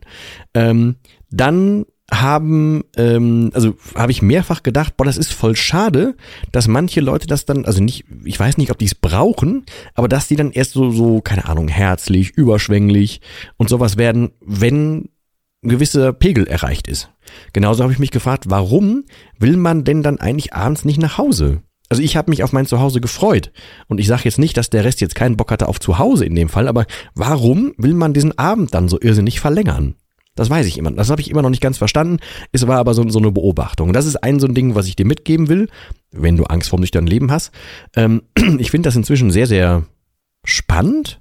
Ähm, 0.53 0.97
dann 1.31 1.85
haben, 2.11 2.83
ähm, 2.97 3.51
also 3.53 3.75
habe 3.95 4.11
ich 4.11 4.21
mehrfach 4.21 4.63
gedacht, 4.63 4.97
boah, 4.97 5.05
das 5.05 5.17
ist 5.17 5.33
voll 5.33 5.55
schade, 5.55 6.15
dass 6.51 6.67
manche 6.67 7.01
Leute 7.01 7.27
das 7.27 7.45
dann, 7.45 7.65
also 7.65 7.81
nicht, 7.81 8.05
ich 8.23 8.39
weiß 8.39 8.57
nicht, 8.57 8.71
ob 8.71 8.77
die 8.77 8.85
es 8.85 8.95
brauchen, 8.95 9.65
aber 9.93 10.07
dass 10.07 10.27
die 10.27 10.35
dann 10.35 10.51
erst 10.51 10.71
so, 10.71 10.91
so, 10.91 11.21
keine 11.21 11.45
Ahnung, 11.45 11.67
herzlich, 11.67 12.31
überschwänglich 12.31 13.21
und 13.57 13.69
sowas 13.69 13.97
werden, 13.97 14.31
wenn 14.41 15.09
ein 15.63 15.69
gewisser 15.69 16.13
Pegel 16.13 16.47
erreicht 16.47 16.87
ist. 16.87 17.11
Genauso 17.53 17.83
habe 17.83 17.93
ich 17.93 17.99
mich 17.99 18.11
gefragt, 18.11 18.45
warum 18.47 19.03
will 19.37 19.57
man 19.57 19.83
denn 19.83 20.03
dann 20.03 20.19
eigentlich 20.19 20.53
abends 20.53 20.85
nicht 20.85 20.99
nach 20.99 21.17
Hause? 21.17 21.61
Also 21.89 22.03
ich 22.03 22.15
habe 22.15 22.29
mich 22.29 22.43
auf 22.43 22.53
mein 22.53 22.67
Zuhause 22.67 23.01
gefreut. 23.01 23.51
Und 23.87 23.99
ich 23.99 24.07
sage 24.07 24.21
jetzt 24.25 24.37
nicht, 24.37 24.55
dass 24.57 24.69
der 24.69 24.85
Rest 24.85 25.01
jetzt 25.01 25.15
keinen 25.15 25.37
Bock 25.37 25.51
hatte 25.51 25.67
auf 25.67 25.79
Zuhause 25.79 26.23
in 26.23 26.35
dem 26.35 26.47
Fall, 26.47 26.67
aber 26.67 26.85
warum 27.15 27.73
will 27.77 27.95
man 27.95 28.13
diesen 28.13 28.37
Abend 28.37 28.73
dann 28.73 28.87
so 28.87 28.99
irrsinnig 29.01 29.39
verlängern? 29.39 29.95
Das 30.39 30.49
weiß 30.49 30.65
ich 30.67 30.77
immer. 30.77 30.89
Das 30.91 31.09
habe 31.09 31.19
ich 31.19 31.29
immer 31.29 31.41
noch 31.41 31.49
nicht 31.49 31.61
ganz 31.61 31.77
verstanden. 31.77 32.19
Es 32.53 32.65
war 32.65 32.77
aber 32.77 32.93
so, 32.93 33.07
so 33.09 33.19
eine 33.19 33.29
Beobachtung. 33.29 33.91
Das 33.91 34.05
ist 34.05 34.15
ein 34.15 34.39
so 34.39 34.47
ein 34.47 34.53
Ding, 34.53 34.73
was 34.73 34.87
ich 34.87 34.95
dir 34.95 35.05
mitgeben 35.05 35.49
will, 35.49 35.67
wenn 36.11 36.37
du 36.37 36.45
Angst 36.45 36.69
vor 36.69 36.79
nüchternen 36.79 37.09
Leben 37.09 37.29
hast. 37.29 37.51
Ähm, 37.93 38.21
ich 38.57 38.71
finde 38.71 38.87
das 38.87 38.95
inzwischen 38.95 39.31
sehr, 39.31 39.47
sehr 39.47 39.83
spannend. 40.45 41.19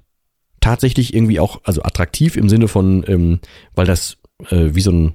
Tatsächlich 0.61 1.13
irgendwie 1.13 1.41
auch, 1.41 1.59
also 1.65 1.83
attraktiv 1.83 2.37
im 2.37 2.47
Sinne 2.47 2.69
von, 2.69 3.03
ähm, 3.07 3.39
weil 3.75 3.85
das 3.85 4.19
äh, 4.51 4.69
wie 4.71 4.81
so 4.81 4.91
ein, 4.91 5.13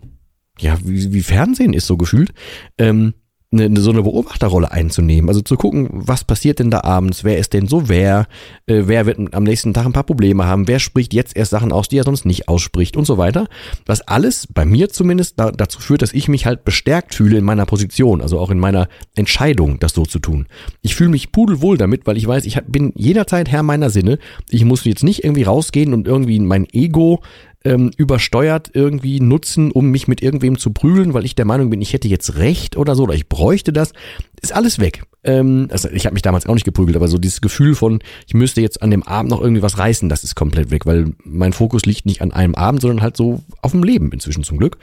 ja, 0.58 0.76
wie, 0.84 1.14
wie 1.14 1.22
Fernsehen 1.22 1.72
ist 1.72 1.86
so 1.86 1.96
gefühlt. 1.96 2.34
Ähm, 2.76 3.14
eine, 3.54 3.80
so 3.80 3.90
eine 3.90 4.02
Beobachterrolle 4.02 4.70
einzunehmen. 4.70 5.28
Also 5.28 5.40
zu 5.40 5.56
gucken, 5.56 5.88
was 5.90 6.24
passiert 6.24 6.58
denn 6.58 6.70
da 6.70 6.82
abends, 6.82 7.24
wer 7.24 7.38
ist 7.38 7.52
denn 7.52 7.66
so 7.66 7.88
wer, 7.88 8.26
äh, 8.66 8.82
wer 8.86 9.06
wird 9.06 9.34
am 9.34 9.44
nächsten 9.44 9.74
Tag 9.74 9.86
ein 9.86 9.92
paar 9.92 10.04
Probleme 10.04 10.44
haben, 10.44 10.68
wer 10.68 10.78
spricht 10.78 11.14
jetzt 11.14 11.36
erst 11.36 11.50
Sachen 11.50 11.72
aus, 11.72 11.88
die 11.88 11.98
er 11.98 12.04
sonst 12.04 12.26
nicht 12.26 12.48
ausspricht 12.48 12.96
und 12.96 13.06
so 13.06 13.18
weiter. 13.18 13.46
Was 13.86 14.02
alles 14.02 14.46
bei 14.52 14.64
mir 14.64 14.88
zumindest 14.90 15.38
da, 15.38 15.50
dazu 15.50 15.80
führt, 15.80 16.02
dass 16.02 16.12
ich 16.12 16.28
mich 16.28 16.46
halt 16.46 16.64
bestärkt 16.64 17.14
fühle 17.14 17.38
in 17.38 17.44
meiner 17.44 17.66
Position, 17.66 18.20
also 18.20 18.38
auch 18.38 18.50
in 18.50 18.58
meiner 18.58 18.88
Entscheidung, 19.14 19.78
das 19.78 19.92
so 19.92 20.04
zu 20.04 20.18
tun. 20.18 20.46
Ich 20.82 20.94
fühle 20.94 21.10
mich 21.10 21.32
pudelwohl 21.32 21.78
damit, 21.78 22.06
weil 22.06 22.16
ich 22.16 22.26
weiß, 22.26 22.44
ich 22.44 22.60
bin 22.66 22.92
jederzeit 22.94 23.50
Herr 23.50 23.62
meiner 23.62 23.90
Sinne. 23.90 24.18
Ich 24.50 24.64
muss 24.64 24.84
jetzt 24.84 25.04
nicht 25.04 25.24
irgendwie 25.24 25.44
rausgehen 25.44 25.94
und 25.94 26.06
irgendwie 26.06 26.38
mein 26.40 26.66
Ego 26.72 27.20
ähm, 27.64 27.90
übersteuert 27.96 28.70
irgendwie 28.74 29.20
nutzen, 29.20 29.72
um 29.72 29.90
mich 29.90 30.06
mit 30.06 30.22
irgendwem 30.22 30.58
zu 30.58 30.70
prügeln, 30.70 31.14
weil 31.14 31.24
ich 31.24 31.34
der 31.34 31.46
Meinung 31.46 31.70
bin, 31.70 31.80
ich 31.80 31.92
hätte 31.92 32.08
jetzt 32.08 32.36
recht 32.36 32.76
oder 32.76 32.94
so 32.94 33.04
oder 33.04 33.14
ich 33.14 33.28
bräuchte 33.28 33.72
das. 33.72 33.92
Ist 34.40 34.54
alles 34.54 34.78
weg. 34.78 35.04
Ähm, 35.24 35.68
also 35.70 35.88
ich 35.88 36.04
habe 36.04 36.14
mich 36.14 36.22
damals 36.22 36.46
auch 36.46 36.54
nicht 36.54 36.64
geprügelt, 36.64 36.96
aber 36.96 37.08
so 37.08 37.18
dieses 37.18 37.40
Gefühl 37.40 37.74
von, 37.74 38.00
ich 38.26 38.34
müsste 38.34 38.60
jetzt 38.60 38.82
an 38.82 38.90
dem 38.90 39.02
Abend 39.02 39.30
noch 39.30 39.40
irgendwie 39.40 39.62
was 39.62 39.78
reißen, 39.78 40.08
das 40.08 40.24
ist 40.24 40.34
komplett 40.34 40.70
weg, 40.70 40.84
weil 40.84 41.14
mein 41.24 41.54
Fokus 41.54 41.86
liegt 41.86 42.04
nicht 42.04 42.20
an 42.20 42.32
einem 42.32 42.54
Abend, 42.54 42.82
sondern 42.82 43.02
halt 43.02 43.16
so 43.16 43.42
auf 43.62 43.72
dem 43.72 43.82
Leben 43.82 44.12
inzwischen 44.12 44.44
zum 44.44 44.58
Glück. 44.58 44.76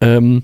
Ähm, 0.00 0.42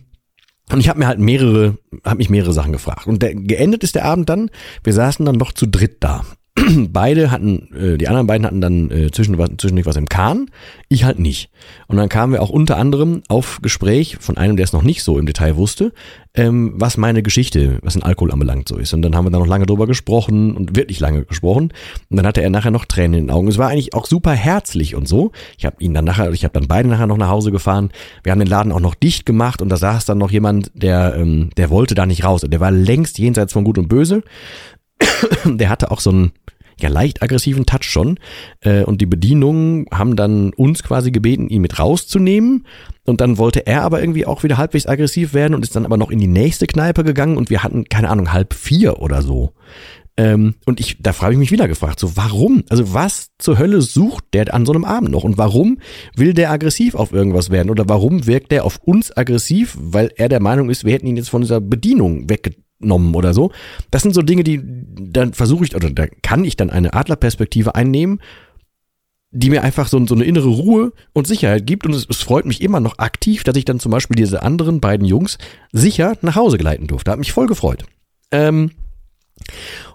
und 0.70 0.80
ich 0.80 0.88
habe 0.88 0.98
mir 0.98 1.06
halt 1.06 1.18
mehrere, 1.18 1.76
habe 2.04 2.16
mich 2.16 2.30
mehrere 2.30 2.54
Sachen 2.54 2.72
gefragt. 2.72 3.06
Und 3.06 3.22
der, 3.22 3.34
geendet 3.34 3.84
ist 3.84 3.94
der 3.94 4.06
Abend 4.06 4.30
dann, 4.30 4.50
wir 4.82 4.94
saßen 4.94 5.26
dann 5.26 5.36
noch 5.36 5.52
zu 5.52 5.66
dritt 5.66 5.98
da. 6.00 6.24
beide 6.92 7.30
hatten, 7.30 7.68
äh, 7.74 7.98
die 7.98 8.06
anderen 8.06 8.26
beiden 8.26 8.46
hatten 8.46 8.60
dann 8.60 8.90
äh, 8.90 9.10
zwischendurch 9.10 9.50
zwischen 9.58 9.84
was 9.84 9.96
im 9.96 10.08
Kahn, 10.08 10.50
ich 10.88 11.04
halt 11.04 11.18
nicht. 11.18 11.50
Und 11.88 11.96
dann 11.96 12.08
kamen 12.08 12.32
wir 12.32 12.42
auch 12.42 12.50
unter 12.50 12.76
anderem 12.76 13.22
auf 13.28 13.58
Gespräch 13.60 14.18
von 14.20 14.36
einem, 14.36 14.56
der 14.56 14.64
es 14.64 14.72
noch 14.72 14.82
nicht 14.82 15.02
so 15.02 15.18
im 15.18 15.26
Detail 15.26 15.56
wusste, 15.56 15.92
ähm, 16.34 16.74
was 16.76 16.96
meine 16.96 17.22
Geschichte, 17.22 17.78
was 17.82 17.94
den 17.94 18.04
Alkohol 18.04 18.30
anbelangt, 18.30 18.68
so 18.68 18.76
ist. 18.76 18.94
Und 18.94 19.02
dann 19.02 19.16
haben 19.16 19.26
wir 19.26 19.30
da 19.30 19.38
noch 19.38 19.46
lange 19.46 19.66
drüber 19.66 19.88
gesprochen 19.88 20.56
und 20.56 20.76
wirklich 20.76 21.00
lange 21.00 21.24
gesprochen. 21.24 21.72
Und 22.08 22.16
dann 22.16 22.26
hatte 22.26 22.40
er 22.40 22.50
nachher 22.50 22.70
noch 22.70 22.84
Tränen 22.84 23.14
in 23.14 23.26
den 23.26 23.30
Augen. 23.34 23.48
Es 23.48 23.58
war 23.58 23.68
eigentlich 23.68 23.94
auch 23.94 24.06
super 24.06 24.32
herzlich 24.32 24.94
und 24.94 25.08
so. 25.08 25.32
Ich 25.58 25.64
habe 25.64 25.76
ihn 25.80 25.92
dann 25.92 26.04
nachher, 26.04 26.32
ich 26.32 26.44
habe 26.44 26.54
dann 26.54 26.68
beide 26.68 26.88
nachher 26.88 27.08
noch 27.08 27.16
nach 27.16 27.30
Hause 27.30 27.50
gefahren. 27.50 27.90
Wir 28.22 28.30
haben 28.30 28.38
den 28.38 28.48
Laden 28.48 28.70
auch 28.70 28.80
noch 28.80 28.94
dicht 28.94 29.26
gemacht 29.26 29.60
und 29.60 29.70
da 29.70 29.76
saß 29.76 30.04
dann 30.04 30.18
noch 30.18 30.30
jemand, 30.30 30.70
der, 30.74 31.16
ähm, 31.16 31.50
der 31.56 31.70
wollte 31.70 31.96
da 31.96 32.06
nicht 32.06 32.24
raus. 32.24 32.42
Der 32.46 32.60
war 32.60 32.70
längst 32.70 33.18
jenseits 33.18 33.52
von 33.52 33.64
Gut 33.64 33.78
und 33.78 33.88
Böse. 33.88 34.22
der 35.44 35.68
hatte 35.68 35.90
auch 35.90 36.00
so 36.00 36.10
ein 36.10 36.32
ja 36.80 36.88
leicht 36.88 37.22
aggressiven 37.22 37.66
Touch 37.66 37.84
schon. 37.84 38.18
Äh, 38.60 38.84
und 38.84 39.00
die 39.00 39.06
Bedienungen 39.06 39.86
haben 39.92 40.16
dann 40.16 40.52
uns 40.52 40.82
quasi 40.82 41.10
gebeten, 41.10 41.48
ihn 41.48 41.62
mit 41.62 41.78
rauszunehmen. 41.78 42.66
Und 43.04 43.20
dann 43.20 43.38
wollte 43.38 43.66
er 43.66 43.82
aber 43.82 44.00
irgendwie 44.00 44.26
auch 44.26 44.42
wieder 44.42 44.58
halbwegs 44.58 44.86
aggressiv 44.86 45.34
werden 45.34 45.54
und 45.54 45.62
ist 45.62 45.76
dann 45.76 45.84
aber 45.84 45.96
noch 45.96 46.10
in 46.10 46.18
die 46.18 46.26
nächste 46.26 46.66
Kneipe 46.66 47.04
gegangen 47.04 47.36
und 47.36 47.50
wir 47.50 47.62
hatten, 47.62 47.84
keine 47.84 48.08
Ahnung, 48.08 48.32
halb 48.32 48.54
vier 48.54 49.00
oder 49.00 49.22
so. 49.22 49.52
Ähm, 50.16 50.54
und 50.64 50.78
ich, 50.78 50.98
da 51.02 51.12
frage 51.12 51.32
ich 51.32 51.38
mich 51.38 51.50
wieder 51.50 51.66
gefragt, 51.66 51.98
so 51.98 52.16
warum? 52.16 52.62
Also 52.68 52.94
was 52.94 53.30
zur 53.38 53.58
Hölle 53.58 53.82
sucht 53.82 54.24
der 54.32 54.54
an 54.54 54.64
so 54.64 54.72
einem 54.72 54.84
Abend 54.84 55.10
noch? 55.10 55.24
Und 55.24 55.38
warum 55.38 55.78
will 56.14 56.34
der 56.34 56.52
aggressiv 56.52 56.94
auf 56.94 57.12
irgendwas 57.12 57.50
werden? 57.50 57.68
Oder 57.68 57.88
warum 57.88 58.26
wirkt 58.26 58.52
der 58.52 58.64
auf 58.64 58.78
uns 58.78 59.14
aggressiv, 59.16 59.76
weil 59.78 60.12
er 60.16 60.28
der 60.28 60.40
Meinung 60.40 60.70
ist, 60.70 60.84
wir 60.84 60.92
hätten 60.92 61.08
ihn 61.08 61.16
jetzt 61.16 61.30
von 61.30 61.42
dieser 61.42 61.60
Bedienung 61.60 62.30
wegge 62.30 62.52
genommen 62.84 63.14
oder 63.14 63.34
so. 63.34 63.52
Das 63.90 64.02
sind 64.02 64.14
so 64.14 64.22
Dinge, 64.22 64.44
die 64.44 64.60
dann 64.62 65.34
versuche 65.34 65.64
ich 65.64 65.74
oder 65.74 65.90
da 65.90 66.06
kann 66.22 66.44
ich 66.44 66.56
dann 66.56 66.70
eine 66.70 66.94
Adlerperspektive 66.94 67.74
einnehmen, 67.74 68.20
die 69.30 69.50
mir 69.50 69.64
einfach 69.64 69.88
so, 69.88 70.04
so 70.06 70.14
eine 70.14 70.24
innere 70.24 70.48
Ruhe 70.48 70.92
und 71.12 71.26
Sicherheit 71.26 71.66
gibt. 71.66 71.86
Und 71.86 71.94
es, 71.94 72.06
es, 72.08 72.22
freut 72.22 72.46
mich 72.46 72.60
immer 72.60 72.80
noch 72.80 72.98
aktiv, 72.98 73.42
dass 73.42 73.56
ich 73.56 73.64
dann 73.64 73.80
zum 73.80 73.90
Beispiel 73.90 74.16
diese 74.16 74.42
anderen 74.42 74.80
beiden 74.80 75.06
Jungs 75.06 75.38
sicher 75.72 76.16
nach 76.22 76.36
Hause 76.36 76.56
geleiten 76.56 76.86
durfte. 76.86 77.10
Hat 77.10 77.18
mich 77.18 77.32
voll 77.32 77.46
gefreut. 77.46 77.84
Ähm, 78.30 78.70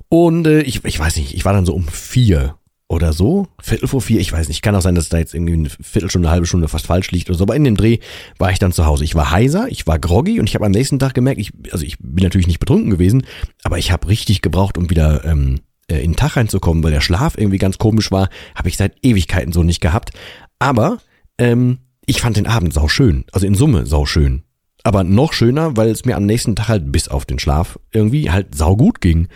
und 0.10 0.46
äh, 0.46 0.62
ich, 0.62 0.84
ich 0.84 1.00
weiß 1.00 1.16
nicht, 1.16 1.34
ich 1.34 1.46
war 1.46 1.54
dann 1.54 1.66
so 1.66 1.74
um 1.74 1.88
vier 1.88 2.56
oder 2.90 3.14
so. 3.14 3.48
Viertel 3.62 3.88
vor 3.88 4.02
vier, 4.02 4.20
ich 4.20 4.34
weiß 4.34 4.48
nicht. 4.48 4.62
Kann 4.62 4.76
auch 4.76 4.82
sein, 4.82 4.96
dass 4.96 5.10
da 5.10 5.20
jetzt 5.20 5.34
irgendwie 5.34 5.54
eine 5.54 5.70
Viertelstunde, 5.70 6.28
eine 6.28 6.34
halbe 6.34 6.48
Stunde 6.48 6.68
fast 6.68 6.88
falsch 6.88 7.12
liegt 7.12 7.30
oder 7.30 7.38
so. 7.38 7.44
Aber 7.44 7.56
in 7.56 7.64
dem 7.64 7.78
Dreh 7.78 8.00
war 8.40 8.52
ich 8.52 8.60
dann 8.60 8.74
zu 8.74 8.86
Hause. 8.86 9.04
Ich 9.04 9.16
war 9.16 9.32
heiser, 9.32 9.68
ich 9.70 9.88
war 9.88 10.00
groggy 10.00 10.40
und 10.40 10.50
ich 10.50 10.56
habe 10.56 10.66
am 10.66 10.72
nächsten 10.72 11.00
Tag 11.00 11.14
gemerkt, 11.14 11.40
ich, 11.40 11.54
also 11.72 11.86
ich 11.86 12.00
bin 12.00 12.24
natürlich 12.24 12.48
nicht 12.48 12.60
betrunken 12.60 12.90
gewesen, 12.90 13.26
aber 13.64 13.78
ich 13.78 13.92
habe 13.92 14.10
richtig 14.10 14.42
gebraucht, 14.42 14.78
um 14.78 14.90
wieder 14.90 15.24
ähm, 15.24 15.60
äh, 15.88 16.00
in 16.00 16.12
den 16.12 16.18
Tag 16.18 16.36
reinzukommen, 16.36 16.84
weil 16.84 16.92
der 16.92 17.02
Schlaf 17.02 17.38
irgendwie 17.38 17.60
ganz 17.60 17.78
komisch 17.78 18.12
war. 18.12 18.30
Habe 18.56 18.70
ich 18.70 18.78
seit 18.78 18.98
Ewigkeiten 19.04 19.54
so 19.54 19.62
nicht 19.62 19.82
gehabt. 19.82 20.12
Aber 20.58 20.98
ähm, 21.38 21.78
ich 22.08 22.22
fand 22.22 22.38
den 22.38 22.48
Abend 22.48 22.74
sau 22.74 22.88
schön. 22.88 23.24
Also 23.32 23.46
in 23.46 23.54
Summe 23.54 23.86
sau 23.86 24.08
schön. 24.08 24.44
Aber 24.84 25.04
noch 25.04 25.34
schöner, 25.34 25.78
weil 25.78 25.90
es 25.90 26.06
mir 26.06 26.18
am 26.18 26.26
nächsten 26.26 26.56
Tag 26.56 26.70
halt 26.70 26.92
bis 26.92 27.08
auf 27.08 27.26
den 27.26 27.38
Schlaf 27.38 27.78
irgendwie 27.92 28.32
halt 28.32 28.56
sau 28.56 28.76
gut 28.76 29.00
ging. 29.00 29.28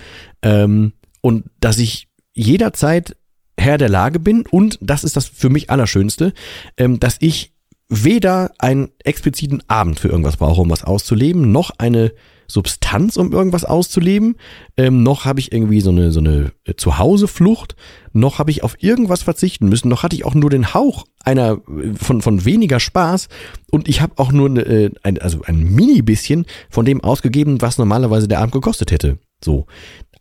Ähm, 0.42 0.94
und 1.22 1.46
dass 1.60 1.78
ich 1.78 2.08
jederzeit 2.34 3.16
Herr 3.58 3.78
der 3.78 3.90
Lage 3.90 4.20
bin 4.20 4.46
und 4.50 4.78
das 4.82 5.04
ist 5.04 5.16
das 5.16 5.26
für 5.26 5.50
mich 5.50 5.70
Allerschönste, 5.70 6.34
ähm, 6.78 7.00
dass 7.00 7.18
ich 7.20 7.54
weder 7.90 8.52
einen 8.58 8.90
expliziten 9.04 9.62
Abend 9.68 10.00
für 10.00 10.08
irgendwas 10.08 10.38
brauche, 10.38 10.62
um 10.62 10.70
was 10.70 10.84
auszuleben, 10.84 11.52
noch 11.52 11.72
eine 11.78 12.14
Substanz, 12.48 13.18
um 13.18 13.32
irgendwas 13.32 13.66
auszuleben, 13.66 14.36
ähm, 14.78 15.04
noch 15.04 15.26
habe 15.26 15.40
ich 15.40 15.52
irgendwie 15.52 15.82
so 15.82 15.90
eine 15.90 16.12
so 16.12 16.20
eine 16.20 16.52
äh, 16.66 16.74
Zuhauseflucht, 16.76 17.76
noch 18.12 18.38
habe 18.38 18.52
ich 18.52 18.64
auf 18.64 18.76
irgendwas 18.80 19.24
verzichten 19.24 19.70
müssen, 19.70 19.90
noch 19.90 20.04
hatte 20.04 20.16
ich 20.16 20.26
auch 20.26 20.36
nur 20.36 20.50
den 20.50 20.74
Hauch 20.74 21.06
einer 21.24 21.62
äh, 21.68 21.94
von 21.96 22.22
von 22.22 22.46
weniger 22.46 22.80
Spaß. 22.80 23.28
Und 23.72 23.88
ich 23.88 24.02
habe 24.02 24.14
auch 24.18 24.32
nur 24.32 24.50
eine, 24.50 24.62
äh, 24.62 24.92
ein, 25.04 25.20
also 25.20 25.42
ein 25.46 25.64
mini 25.64 26.02
bisschen 26.02 26.46
von 26.70 26.86
dem 26.86 27.02
ausgegeben, 27.02 27.62
was 27.62 27.78
normalerweise 27.78 28.28
der 28.28 28.40
Abend 28.40 28.54
gekostet 28.54 28.92
hätte. 28.92 29.18
So. 29.44 29.66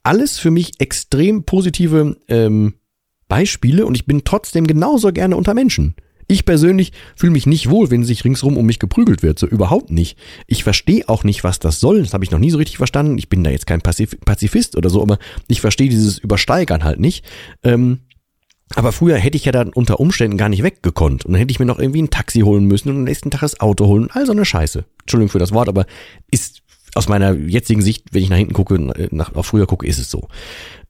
Alles 0.04 0.38
für 0.38 0.50
mich 0.50 0.80
extrem 0.80 1.44
positive 1.44 2.16
ähm, 2.28 2.74
Beispiele 3.32 3.86
und 3.86 3.94
ich 3.94 4.04
bin 4.04 4.24
trotzdem 4.24 4.66
genauso 4.66 5.10
gerne 5.10 5.38
unter 5.38 5.54
Menschen. 5.54 5.94
Ich 6.28 6.44
persönlich 6.44 6.92
fühle 7.16 7.32
mich 7.32 7.46
nicht 7.46 7.70
wohl, 7.70 7.90
wenn 7.90 8.04
sich 8.04 8.26
ringsrum 8.26 8.58
um 8.58 8.66
mich 8.66 8.78
geprügelt 8.78 9.22
wird, 9.22 9.38
so 9.38 9.46
überhaupt 9.46 9.90
nicht. 9.90 10.18
Ich 10.46 10.64
verstehe 10.64 11.08
auch 11.08 11.24
nicht, 11.24 11.42
was 11.42 11.58
das 11.58 11.80
soll, 11.80 12.02
das 12.02 12.12
habe 12.12 12.24
ich 12.24 12.30
noch 12.30 12.38
nie 12.38 12.50
so 12.50 12.58
richtig 12.58 12.76
verstanden. 12.76 13.16
Ich 13.16 13.30
bin 13.30 13.42
da 13.42 13.48
jetzt 13.48 13.66
kein 13.66 13.80
Pazif 13.80 14.18
Pazifist 14.22 14.76
oder 14.76 14.90
so, 14.90 15.00
aber 15.00 15.18
ich 15.48 15.62
verstehe 15.62 15.88
dieses 15.88 16.18
Übersteigern 16.18 16.84
halt 16.84 17.00
nicht. 17.00 17.24
Ähm, 17.62 18.00
aber 18.74 18.92
früher 18.92 19.16
hätte 19.16 19.38
ich 19.38 19.46
ja 19.46 19.52
dann 19.52 19.70
unter 19.70 19.98
Umständen 19.98 20.36
gar 20.36 20.50
nicht 20.50 20.62
weggekonnt. 20.62 21.24
Und 21.24 21.32
dann 21.32 21.38
hätte 21.38 21.52
ich 21.52 21.58
mir 21.58 21.64
noch 21.64 21.78
irgendwie 21.78 22.02
ein 22.02 22.10
Taxi 22.10 22.40
holen 22.40 22.66
müssen 22.66 22.90
und 22.90 22.96
am 22.96 23.04
nächsten 23.04 23.30
Tag 23.30 23.40
das 23.40 23.60
Auto 23.60 23.86
holen. 23.86 24.08
All 24.12 24.26
so 24.26 24.32
eine 24.32 24.44
Scheiße. 24.44 24.84
Entschuldigung 25.00 25.30
für 25.30 25.38
das 25.38 25.52
Wort, 25.52 25.70
aber 25.70 25.86
ist 26.30 26.61
aus 26.94 27.08
meiner 27.08 27.32
jetzigen 27.32 27.82
Sicht, 27.82 28.12
wenn 28.12 28.22
ich 28.22 28.28
nach 28.28 28.36
hinten 28.36 28.52
gucke, 28.52 28.78
nach, 29.14 29.34
auf 29.34 29.46
früher 29.46 29.66
gucke, 29.66 29.86
ist 29.86 29.98
es 29.98 30.10
so. 30.10 30.28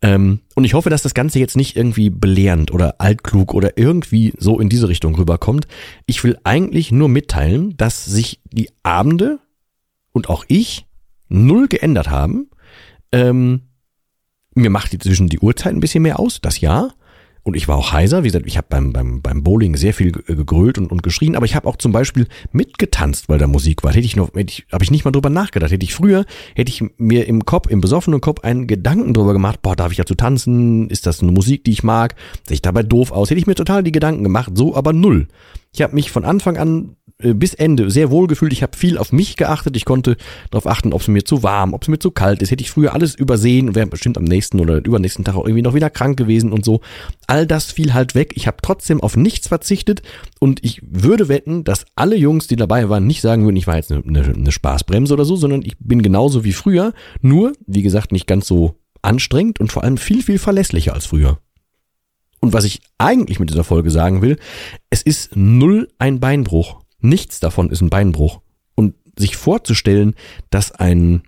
Ähm, 0.00 0.40
und 0.54 0.64
ich 0.64 0.74
hoffe, 0.74 0.90
dass 0.90 1.02
das 1.02 1.14
Ganze 1.14 1.38
jetzt 1.38 1.56
nicht 1.56 1.76
irgendwie 1.76 2.10
belehrend 2.10 2.72
oder 2.72 3.00
altklug 3.00 3.54
oder 3.54 3.78
irgendwie 3.78 4.32
so 4.36 4.58
in 4.58 4.68
diese 4.68 4.88
Richtung 4.88 5.14
rüberkommt. 5.14 5.68
Ich 6.06 6.24
will 6.24 6.36
eigentlich 6.42 6.90
nur 6.90 7.08
mitteilen, 7.08 7.76
dass 7.76 8.04
sich 8.04 8.40
die 8.50 8.70
Abende 8.82 9.38
und 10.12 10.28
auch 10.28 10.44
ich 10.48 10.86
null 11.28 11.68
geändert 11.68 12.10
haben. 12.10 12.50
Ähm, 13.12 13.62
mir 14.54 14.70
macht 14.70 14.92
inzwischen 14.92 15.28
die 15.28 15.38
Uhrzeit 15.38 15.72
ein 15.72 15.80
bisschen 15.80 16.02
mehr 16.02 16.18
aus, 16.18 16.40
das 16.40 16.60
ja. 16.60 16.90
Und 17.44 17.56
ich 17.56 17.66
war 17.66 17.76
auch 17.76 17.92
heiser, 17.92 18.22
wie 18.22 18.28
gesagt, 18.28 18.46
ich 18.46 18.56
habe 18.56 18.68
beim, 18.70 18.92
beim, 18.92 19.20
beim 19.20 19.42
Bowling 19.42 19.76
sehr 19.76 19.94
viel 19.94 20.12
gegrölt 20.12 20.78
und, 20.78 20.92
und 20.92 21.02
geschrien, 21.02 21.34
aber 21.34 21.44
ich 21.44 21.56
habe 21.56 21.66
auch 21.66 21.76
zum 21.76 21.90
Beispiel 21.90 22.28
mitgetanzt, 22.52 23.28
weil 23.28 23.38
da 23.38 23.48
Musik 23.48 23.82
war. 23.82 23.92
Hätte 23.92 24.06
ich 24.06 24.14
noch, 24.14 24.32
hätte 24.34 24.52
ich, 24.52 24.66
habe 24.70 24.84
ich 24.84 24.92
nicht 24.92 25.04
mal 25.04 25.10
drüber 25.10 25.28
nachgedacht. 25.28 25.72
Hätte 25.72 25.84
ich 25.84 25.92
früher, 25.92 26.24
hätte 26.54 26.70
ich 26.70 26.84
mir 26.98 27.26
im 27.26 27.44
Kopf, 27.44 27.68
im 27.68 27.80
besoffenen 27.80 28.20
Kopf 28.20 28.44
einen 28.44 28.68
Gedanken 28.68 29.12
drüber 29.12 29.32
gemacht, 29.32 29.60
boah, 29.60 29.74
darf 29.74 29.90
ich 29.90 29.98
dazu 29.98 30.14
tanzen? 30.14 30.88
Ist 30.88 31.06
das 31.06 31.20
eine 31.20 31.32
Musik, 31.32 31.64
die 31.64 31.72
ich 31.72 31.82
mag? 31.82 32.14
Sehe 32.46 32.54
ich 32.54 32.62
dabei 32.62 32.84
doof 32.84 33.10
aus? 33.10 33.30
Hätte 33.30 33.40
ich 33.40 33.46
mir 33.48 33.56
total 33.56 33.82
die 33.82 33.92
Gedanken 33.92 34.22
gemacht, 34.22 34.52
so 34.54 34.76
aber 34.76 34.92
null. 34.92 35.26
Ich 35.74 35.82
habe 35.82 35.94
mich 35.94 36.10
von 36.10 36.24
Anfang 36.24 36.58
an 36.58 36.96
bis 37.18 37.54
Ende 37.54 37.90
sehr 37.90 38.10
wohl 38.10 38.26
gefühlt. 38.26 38.52
Ich 38.52 38.62
habe 38.62 38.76
viel 38.76 38.98
auf 38.98 39.12
mich 39.12 39.36
geachtet. 39.36 39.76
Ich 39.76 39.84
konnte 39.84 40.16
darauf 40.50 40.66
achten, 40.66 40.92
ob 40.92 41.00
es 41.00 41.08
mir 41.08 41.24
zu 41.24 41.42
warm, 41.42 41.74
ob 41.74 41.82
es 41.82 41.88
mir 41.88 41.98
zu 41.98 42.10
kalt 42.10 42.42
ist. 42.42 42.50
Hätte 42.50 42.62
ich 42.62 42.70
früher 42.70 42.94
alles 42.94 43.14
übersehen 43.14 43.68
und 43.68 43.74
wäre 43.74 43.86
bestimmt 43.86 44.18
am 44.18 44.24
nächsten 44.24 44.60
oder 44.60 44.84
übernächsten 44.84 45.24
Tag 45.24 45.36
auch 45.36 45.44
irgendwie 45.44 45.62
noch 45.62 45.74
wieder 45.74 45.90
krank 45.90 46.16
gewesen 46.16 46.52
und 46.52 46.64
so. 46.64 46.80
All 47.26 47.46
das 47.46 47.72
fiel 47.72 47.94
halt 47.94 48.14
weg. 48.14 48.32
Ich 48.36 48.46
habe 48.46 48.58
trotzdem 48.62 49.00
auf 49.00 49.16
nichts 49.16 49.48
verzichtet 49.48 50.02
und 50.40 50.64
ich 50.64 50.82
würde 50.84 51.28
wetten, 51.28 51.64
dass 51.64 51.84
alle 51.94 52.16
Jungs, 52.16 52.46
die 52.46 52.56
dabei 52.56 52.88
waren, 52.88 53.06
nicht 53.06 53.20
sagen 53.20 53.44
würden, 53.44 53.56
ich 53.56 53.66
war 53.66 53.76
jetzt 53.76 53.92
eine, 53.92 54.02
eine, 54.04 54.22
eine 54.22 54.52
Spaßbremse 54.52 55.14
oder 55.14 55.24
so, 55.24 55.36
sondern 55.36 55.62
ich 55.62 55.76
bin 55.78 56.02
genauso 56.02 56.44
wie 56.44 56.52
früher. 56.52 56.92
Nur, 57.20 57.52
wie 57.66 57.82
gesagt, 57.82 58.12
nicht 58.12 58.26
ganz 58.26 58.46
so 58.46 58.76
anstrengend 59.02 59.60
und 59.60 59.72
vor 59.72 59.84
allem 59.84 59.98
viel, 59.98 60.22
viel 60.22 60.38
verlässlicher 60.38 60.94
als 60.94 61.06
früher. 61.06 61.38
Und 62.40 62.52
was 62.52 62.64
ich 62.64 62.80
eigentlich 62.98 63.38
mit 63.38 63.50
dieser 63.50 63.64
Folge 63.64 63.90
sagen 63.90 64.20
will, 64.20 64.36
es 64.90 65.02
ist 65.02 65.36
null 65.36 65.88
ein 65.98 66.18
Beinbruch. 66.18 66.81
Nichts 67.02 67.40
davon 67.40 67.70
ist 67.70 67.80
ein 67.80 67.90
Beinbruch. 67.90 68.40
Und 68.74 68.94
sich 69.18 69.36
vorzustellen, 69.36 70.14
dass 70.50 70.72
ein, 70.72 71.22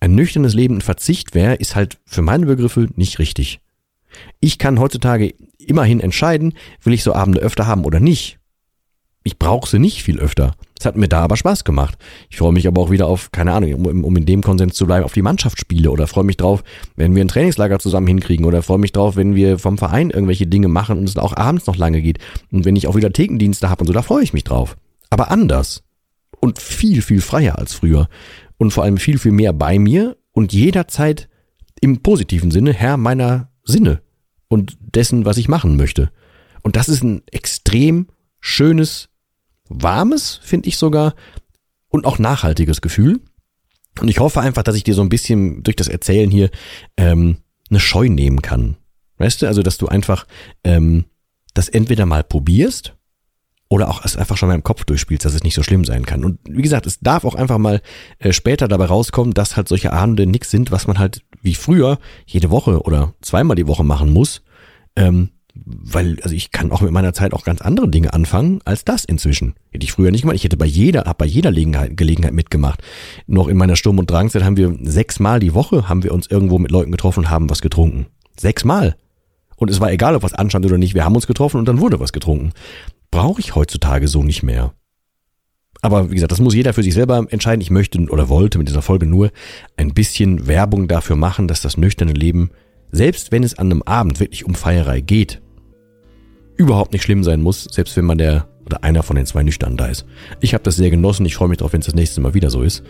ein 0.00 0.14
nüchternes 0.14 0.54
Leben 0.54 0.76
ein 0.76 0.80
Verzicht 0.82 1.34
wäre, 1.34 1.54
ist 1.54 1.74
halt 1.76 1.98
für 2.04 2.22
meine 2.22 2.46
Begriffe 2.46 2.88
nicht 2.96 3.18
richtig. 3.18 3.60
Ich 4.40 4.58
kann 4.58 4.80
heutzutage 4.80 5.34
immerhin 5.58 6.00
entscheiden, 6.00 6.54
will 6.82 6.92
ich 6.92 7.02
so 7.02 7.14
Abende 7.14 7.40
öfter 7.40 7.66
haben 7.66 7.84
oder 7.84 8.00
nicht. 8.00 8.38
Ich 9.22 9.38
brauche 9.38 9.68
sie 9.68 9.78
nicht 9.78 10.02
viel 10.02 10.18
öfter. 10.18 10.54
Es 10.78 10.86
hat 10.86 10.96
mir 10.96 11.08
da 11.08 11.20
aber 11.20 11.36
Spaß 11.36 11.64
gemacht. 11.64 11.98
Ich 12.30 12.38
freue 12.38 12.52
mich 12.52 12.66
aber 12.66 12.80
auch 12.80 12.90
wieder 12.90 13.06
auf, 13.06 13.32
keine 13.32 13.52
Ahnung, 13.52 13.74
um, 13.74 14.04
um 14.04 14.16
in 14.16 14.24
dem 14.24 14.42
Konsens 14.42 14.74
zu 14.74 14.86
bleiben, 14.86 15.04
auf 15.04 15.12
die 15.12 15.20
Mannschaftsspiele 15.20 15.90
oder 15.90 16.06
freue 16.06 16.24
mich 16.24 16.38
drauf, 16.38 16.64
wenn 16.96 17.14
wir 17.14 17.22
ein 17.22 17.28
Trainingslager 17.28 17.78
zusammen 17.78 18.06
hinkriegen 18.06 18.46
oder 18.46 18.62
freue 18.62 18.78
mich 18.78 18.92
drauf, 18.92 19.16
wenn 19.16 19.34
wir 19.34 19.58
vom 19.58 19.76
Verein 19.76 20.08
irgendwelche 20.08 20.46
Dinge 20.46 20.68
machen 20.68 20.98
und 20.98 21.06
es 21.06 21.18
auch 21.18 21.36
abends 21.36 21.66
noch 21.66 21.76
lange 21.76 22.00
geht 22.00 22.18
und 22.50 22.64
wenn 22.64 22.76
ich 22.76 22.86
auch 22.86 22.96
wieder 22.96 23.12
Thekendienste 23.12 23.68
habe 23.68 23.82
und 23.82 23.88
so, 23.88 23.92
da 23.92 24.00
freue 24.00 24.22
ich 24.22 24.32
mich 24.32 24.44
drauf. 24.44 24.76
Aber 25.10 25.30
anders 25.30 25.82
und 26.40 26.60
viel, 26.60 27.02
viel 27.02 27.20
freier 27.20 27.58
als 27.58 27.74
früher 27.74 28.08
und 28.56 28.70
vor 28.72 28.84
allem 28.84 28.96
viel, 28.96 29.18
viel 29.18 29.32
mehr 29.32 29.52
bei 29.52 29.78
mir 29.78 30.16
und 30.32 30.52
jederzeit 30.52 31.28
im 31.80 32.02
positiven 32.02 32.50
Sinne 32.50 32.72
Herr 32.72 32.96
meiner 32.96 33.50
Sinne 33.64 34.02
und 34.48 34.76
dessen, 34.80 35.24
was 35.24 35.36
ich 35.36 35.48
machen 35.48 35.76
möchte. 35.76 36.10
Und 36.62 36.76
das 36.76 36.88
ist 36.88 37.02
ein 37.02 37.22
extrem 37.30 38.08
schönes 38.40 39.08
warmes, 39.68 40.40
finde 40.42 40.68
ich 40.68 40.76
sogar, 40.76 41.14
und 41.88 42.04
auch 42.04 42.18
nachhaltiges 42.18 42.80
Gefühl. 42.80 43.20
Und 44.00 44.08
ich 44.08 44.20
hoffe 44.20 44.40
einfach, 44.40 44.62
dass 44.62 44.76
ich 44.76 44.84
dir 44.84 44.94
so 44.94 45.02
ein 45.02 45.08
bisschen 45.08 45.62
durch 45.62 45.76
das 45.76 45.88
Erzählen 45.88 46.30
hier 46.30 46.50
ähm, 46.96 47.38
eine 47.68 47.80
Scheu 47.80 48.08
nehmen 48.08 48.42
kann. 48.42 48.76
Weißt 49.18 49.42
du, 49.42 49.46
also 49.46 49.62
dass 49.62 49.78
du 49.78 49.88
einfach 49.88 50.26
ähm, 50.64 51.04
das 51.54 51.68
entweder 51.68 52.06
mal 52.06 52.24
probierst 52.24 52.96
oder 53.70 53.88
auch 53.88 54.04
es 54.04 54.16
einfach 54.16 54.36
schon 54.36 54.48
mal 54.48 54.56
im 54.56 54.64
Kopf 54.64 54.84
durchspielst, 54.84 55.24
dass 55.24 55.32
es 55.32 55.44
nicht 55.44 55.54
so 55.54 55.62
schlimm 55.62 55.84
sein 55.84 56.04
kann. 56.04 56.24
Und 56.24 56.40
wie 56.44 56.60
gesagt, 56.60 56.86
es 56.86 56.98
darf 56.98 57.24
auch 57.24 57.36
einfach 57.36 57.56
mal 57.56 57.80
äh, 58.18 58.32
später 58.32 58.66
dabei 58.66 58.86
rauskommen, 58.86 59.32
dass 59.32 59.56
halt 59.56 59.68
solche 59.68 59.92
Abende 59.92 60.26
nichts 60.26 60.50
sind, 60.50 60.72
was 60.72 60.88
man 60.88 60.98
halt 60.98 61.22
wie 61.40 61.54
früher 61.54 61.98
jede 62.26 62.50
Woche 62.50 62.82
oder 62.82 63.14
zweimal 63.22 63.54
die 63.54 63.68
Woche 63.68 63.84
machen 63.84 64.12
muss. 64.12 64.42
Ähm, 64.96 65.30
weil, 65.54 66.18
also 66.22 66.34
ich 66.34 66.50
kann 66.50 66.72
auch 66.72 66.80
mit 66.80 66.90
meiner 66.90 67.12
Zeit 67.12 67.32
auch 67.32 67.44
ganz 67.44 67.60
andere 67.60 67.88
Dinge 67.88 68.12
anfangen 68.12 68.60
als 68.64 68.84
das 68.84 69.04
inzwischen. 69.04 69.54
Hätte 69.70 69.84
ich 69.84 69.92
früher 69.92 70.10
nicht 70.10 70.22
gemacht. 70.22 70.36
Ich 70.36 70.44
hätte 70.44 70.56
bei 70.56 70.66
jeder, 70.66 71.02
hab 71.02 71.18
bei 71.18 71.26
jeder 71.26 71.50
Gelegenheit, 71.50 71.96
Gelegenheit 71.96 72.32
mitgemacht. 72.32 72.82
Noch 73.28 73.46
in 73.46 73.56
meiner 73.56 73.76
Sturm- 73.76 73.98
und 73.98 74.10
Drangzeit 74.10 74.42
haben 74.42 74.56
wir 74.56 74.76
sechsmal 74.82 75.38
die 75.38 75.54
Woche 75.54 75.88
haben 75.88 76.02
wir 76.02 76.12
uns 76.12 76.26
irgendwo 76.26 76.58
mit 76.58 76.72
Leuten 76.72 76.90
getroffen 76.90 77.20
und 77.20 77.30
haben 77.30 77.48
was 77.50 77.62
getrunken. 77.62 78.06
Sechsmal. 78.36 78.96
Und 79.56 79.70
es 79.70 79.78
war 79.78 79.92
egal, 79.92 80.16
ob 80.16 80.24
was 80.24 80.34
anstand 80.34 80.66
oder 80.66 80.78
nicht. 80.78 80.94
Wir 80.94 81.04
haben 81.04 81.14
uns 81.14 81.26
getroffen 81.26 81.58
und 81.58 81.66
dann 81.66 81.80
wurde 81.80 82.00
was 82.00 82.12
getrunken. 82.12 82.52
Brauche 83.10 83.40
ich 83.40 83.54
heutzutage 83.54 84.08
so 84.08 84.22
nicht 84.22 84.42
mehr. 84.42 84.74
Aber 85.82 86.10
wie 86.10 86.14
gesagt, 86.14 86.32
das 86.32 86.40
muss 86.40 86.54
jeder 86.54 86.74
für 86.74 86.82
sich 86.82 86.94
selber 86.94 87.26
entscheiden. 87.30 87.62
Ich 87.62 87.70
möchte 87.70 87.98
oder 88.10 88.28
wollte 88.28 88.58
mit 88.58 88.68
dieser 88.68 88.82
Folge 88.82 89.06
nur 89.06 89.30
ein 89.76 89.94
bisschen 89.94 90.46
Werbung 90.46 90.88
dafür 90.88 91.16
machen, 91.16 91.48
dass 91.48 91.62
das 91.62 91.76
nüchterne 91.76 92.12
Leben 92.12 92.50
selbst 92.92 93.32
wenn 93.32 93.42
es 93.42 93.58
an 93.58 93.70
einem 93.70 93.82
Abend 93.82 94.20
wirklich 94.20 94.44
um 94.44 94.54
Feierei 94.54 95.00
geht, 95.00 95.40
überhaupt 96.56 96.92
nicht 96.92 97.02
schlimm 97.02 97.24
sein 97.24 97.40
muss, 97.40 97.64
selbst 97.64 97.96
wenn 97.96 98.04
man 98.04 98.18
der 98.18 98.48
oder 98.66 98.84
einer 98.84 99.02
von 99.02 99.16
den 99.16 99.26
zwei 99.26 99.42
Nüchtern 99.42 99.76
da 99.76 99.86
ist. 99.86 100.04
Ich 100.40 100.54
habe 100.54 100.62
das 100.62 100.76
sehr 100.76 100.90
genossen, 100.90 101.26
ich 101.26 101.34
freue 101.34 101.48
mich 101.48 101.58
drauf, 101.58 101.72
wenn 101.72 101.80
es 101.80 101.86
das 101.86 101.94
nächste 101.94 102.20
Mal 102.20 102.34
wieder 102.34 102.50
so 102.50 102.62
ist. 102.62 102.82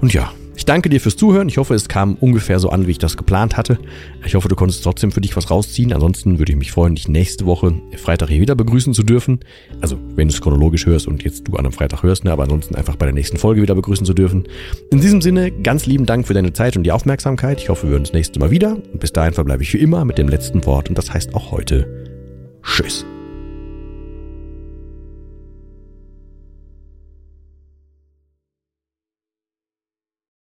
Und 0.00 0.12
ja, 0.12 0.32
ich 0.56 0.64
danke 0.64 0.88
dir 0.88 1.00
fürs 1.00 1.16
Zuhören. 1.16 1.48
Ich 1.48 1.58
hoffe, 1.58 1.74
es 1.74 1.88
kam 1.88 2.14
ungefähr 2.14 2.58
so 2.58 2.70
an, 2.70 2.86
wie 2.86 2.92
ich 2.92 2.98
das 2.98 3.16
geplant 3.16 3.56
hatte. 3.56 3.78
Ich 4.24 4.34
hoffe, 4.34 4.48
du 4.48 4.56
konntest 4.56 4.82
trotzdem 4.82 5.12
für 5.12 5.20
dich 5.20 5.36
was 5.36 5.50
rausziehen. 5.50 5.92
Ansonsten 5.92 6.38
würde 6.38 6.52
ich 6.52 6.58
mich 6.58 6.72
freuen, 6.72 6.94
dich 6.94 7.08
nächste 7.08 7.46
Woche 7.46 7.74
Freitag 7.96 8.30
hier 8.30 8.40
wieder 8.40 8.54
begrüßen 8.54 8.94
zu 8.94 9.02
dürfen. 9.02 9.40
Also, 9.80 9.98
wenn 10.14 10.28
du 10.28 10.34
es 10.34 10.40
chronologisch 10.40 10.86
hörst 10.86 11.06
und 11.06 11.22
jetzt 11.22 11.46
du 11.46 11.52
an 11.52 11.66
einem 11.66 11.72
Freitag 11.72 12.02
hörst, 12.02 12.24
ne, 12.24 12.32
aber 12.32 12.44
ansonsten 12.44 12.74
einfach 12.74 12.96
bei 12.96 13.06
der 13.06 13.14
nächsten 13.14 13.36
Folge 13.36 13.62
wieder 13.62 13.74
begrüßen 13.74 14.06
zu 14.06 14.14
dürfen. 14.14 14.48
In 14.90 15.00
diesem 15.00 15.20
Sinne, 15.20 15.50
ganz 15.50 15.86
lieben 15.86 16.06
Dank 16.06 16.26
für 16.26 16.34
deine 16.34 16.52
Zeit 16.52 16.76
und 16.76 16.84
die 16.84 16.92
Aufmerksamkeit. 16.92 17.60
Ich 17.60 17.68
hoffe, 17.68 17.84
wir 17.84 17.90
hören 17.90 18.02
uns 18.02 18.12
nächste 18.12 18.40
Mal 18.40 18.50
wieder. 18.50 18.72
Und 18.72 19.00
bis 19.00 19.12
dahin 19.12 19.34
verbleibe 19.34 19.62
ich 19.62 19.72
wie 19.74 19.78
immer 19.78 20.04
mit 20.04 20.18
dem 20.18 20.28
letzten 20.28 20.64
Wort 20.64 20.88
und 20.88 20.96
das 20.96 21.12
heißt 21.12 21.34
auch 21.34 21.50
heute 21.52 21.86
Tschüss. 22.62 23.06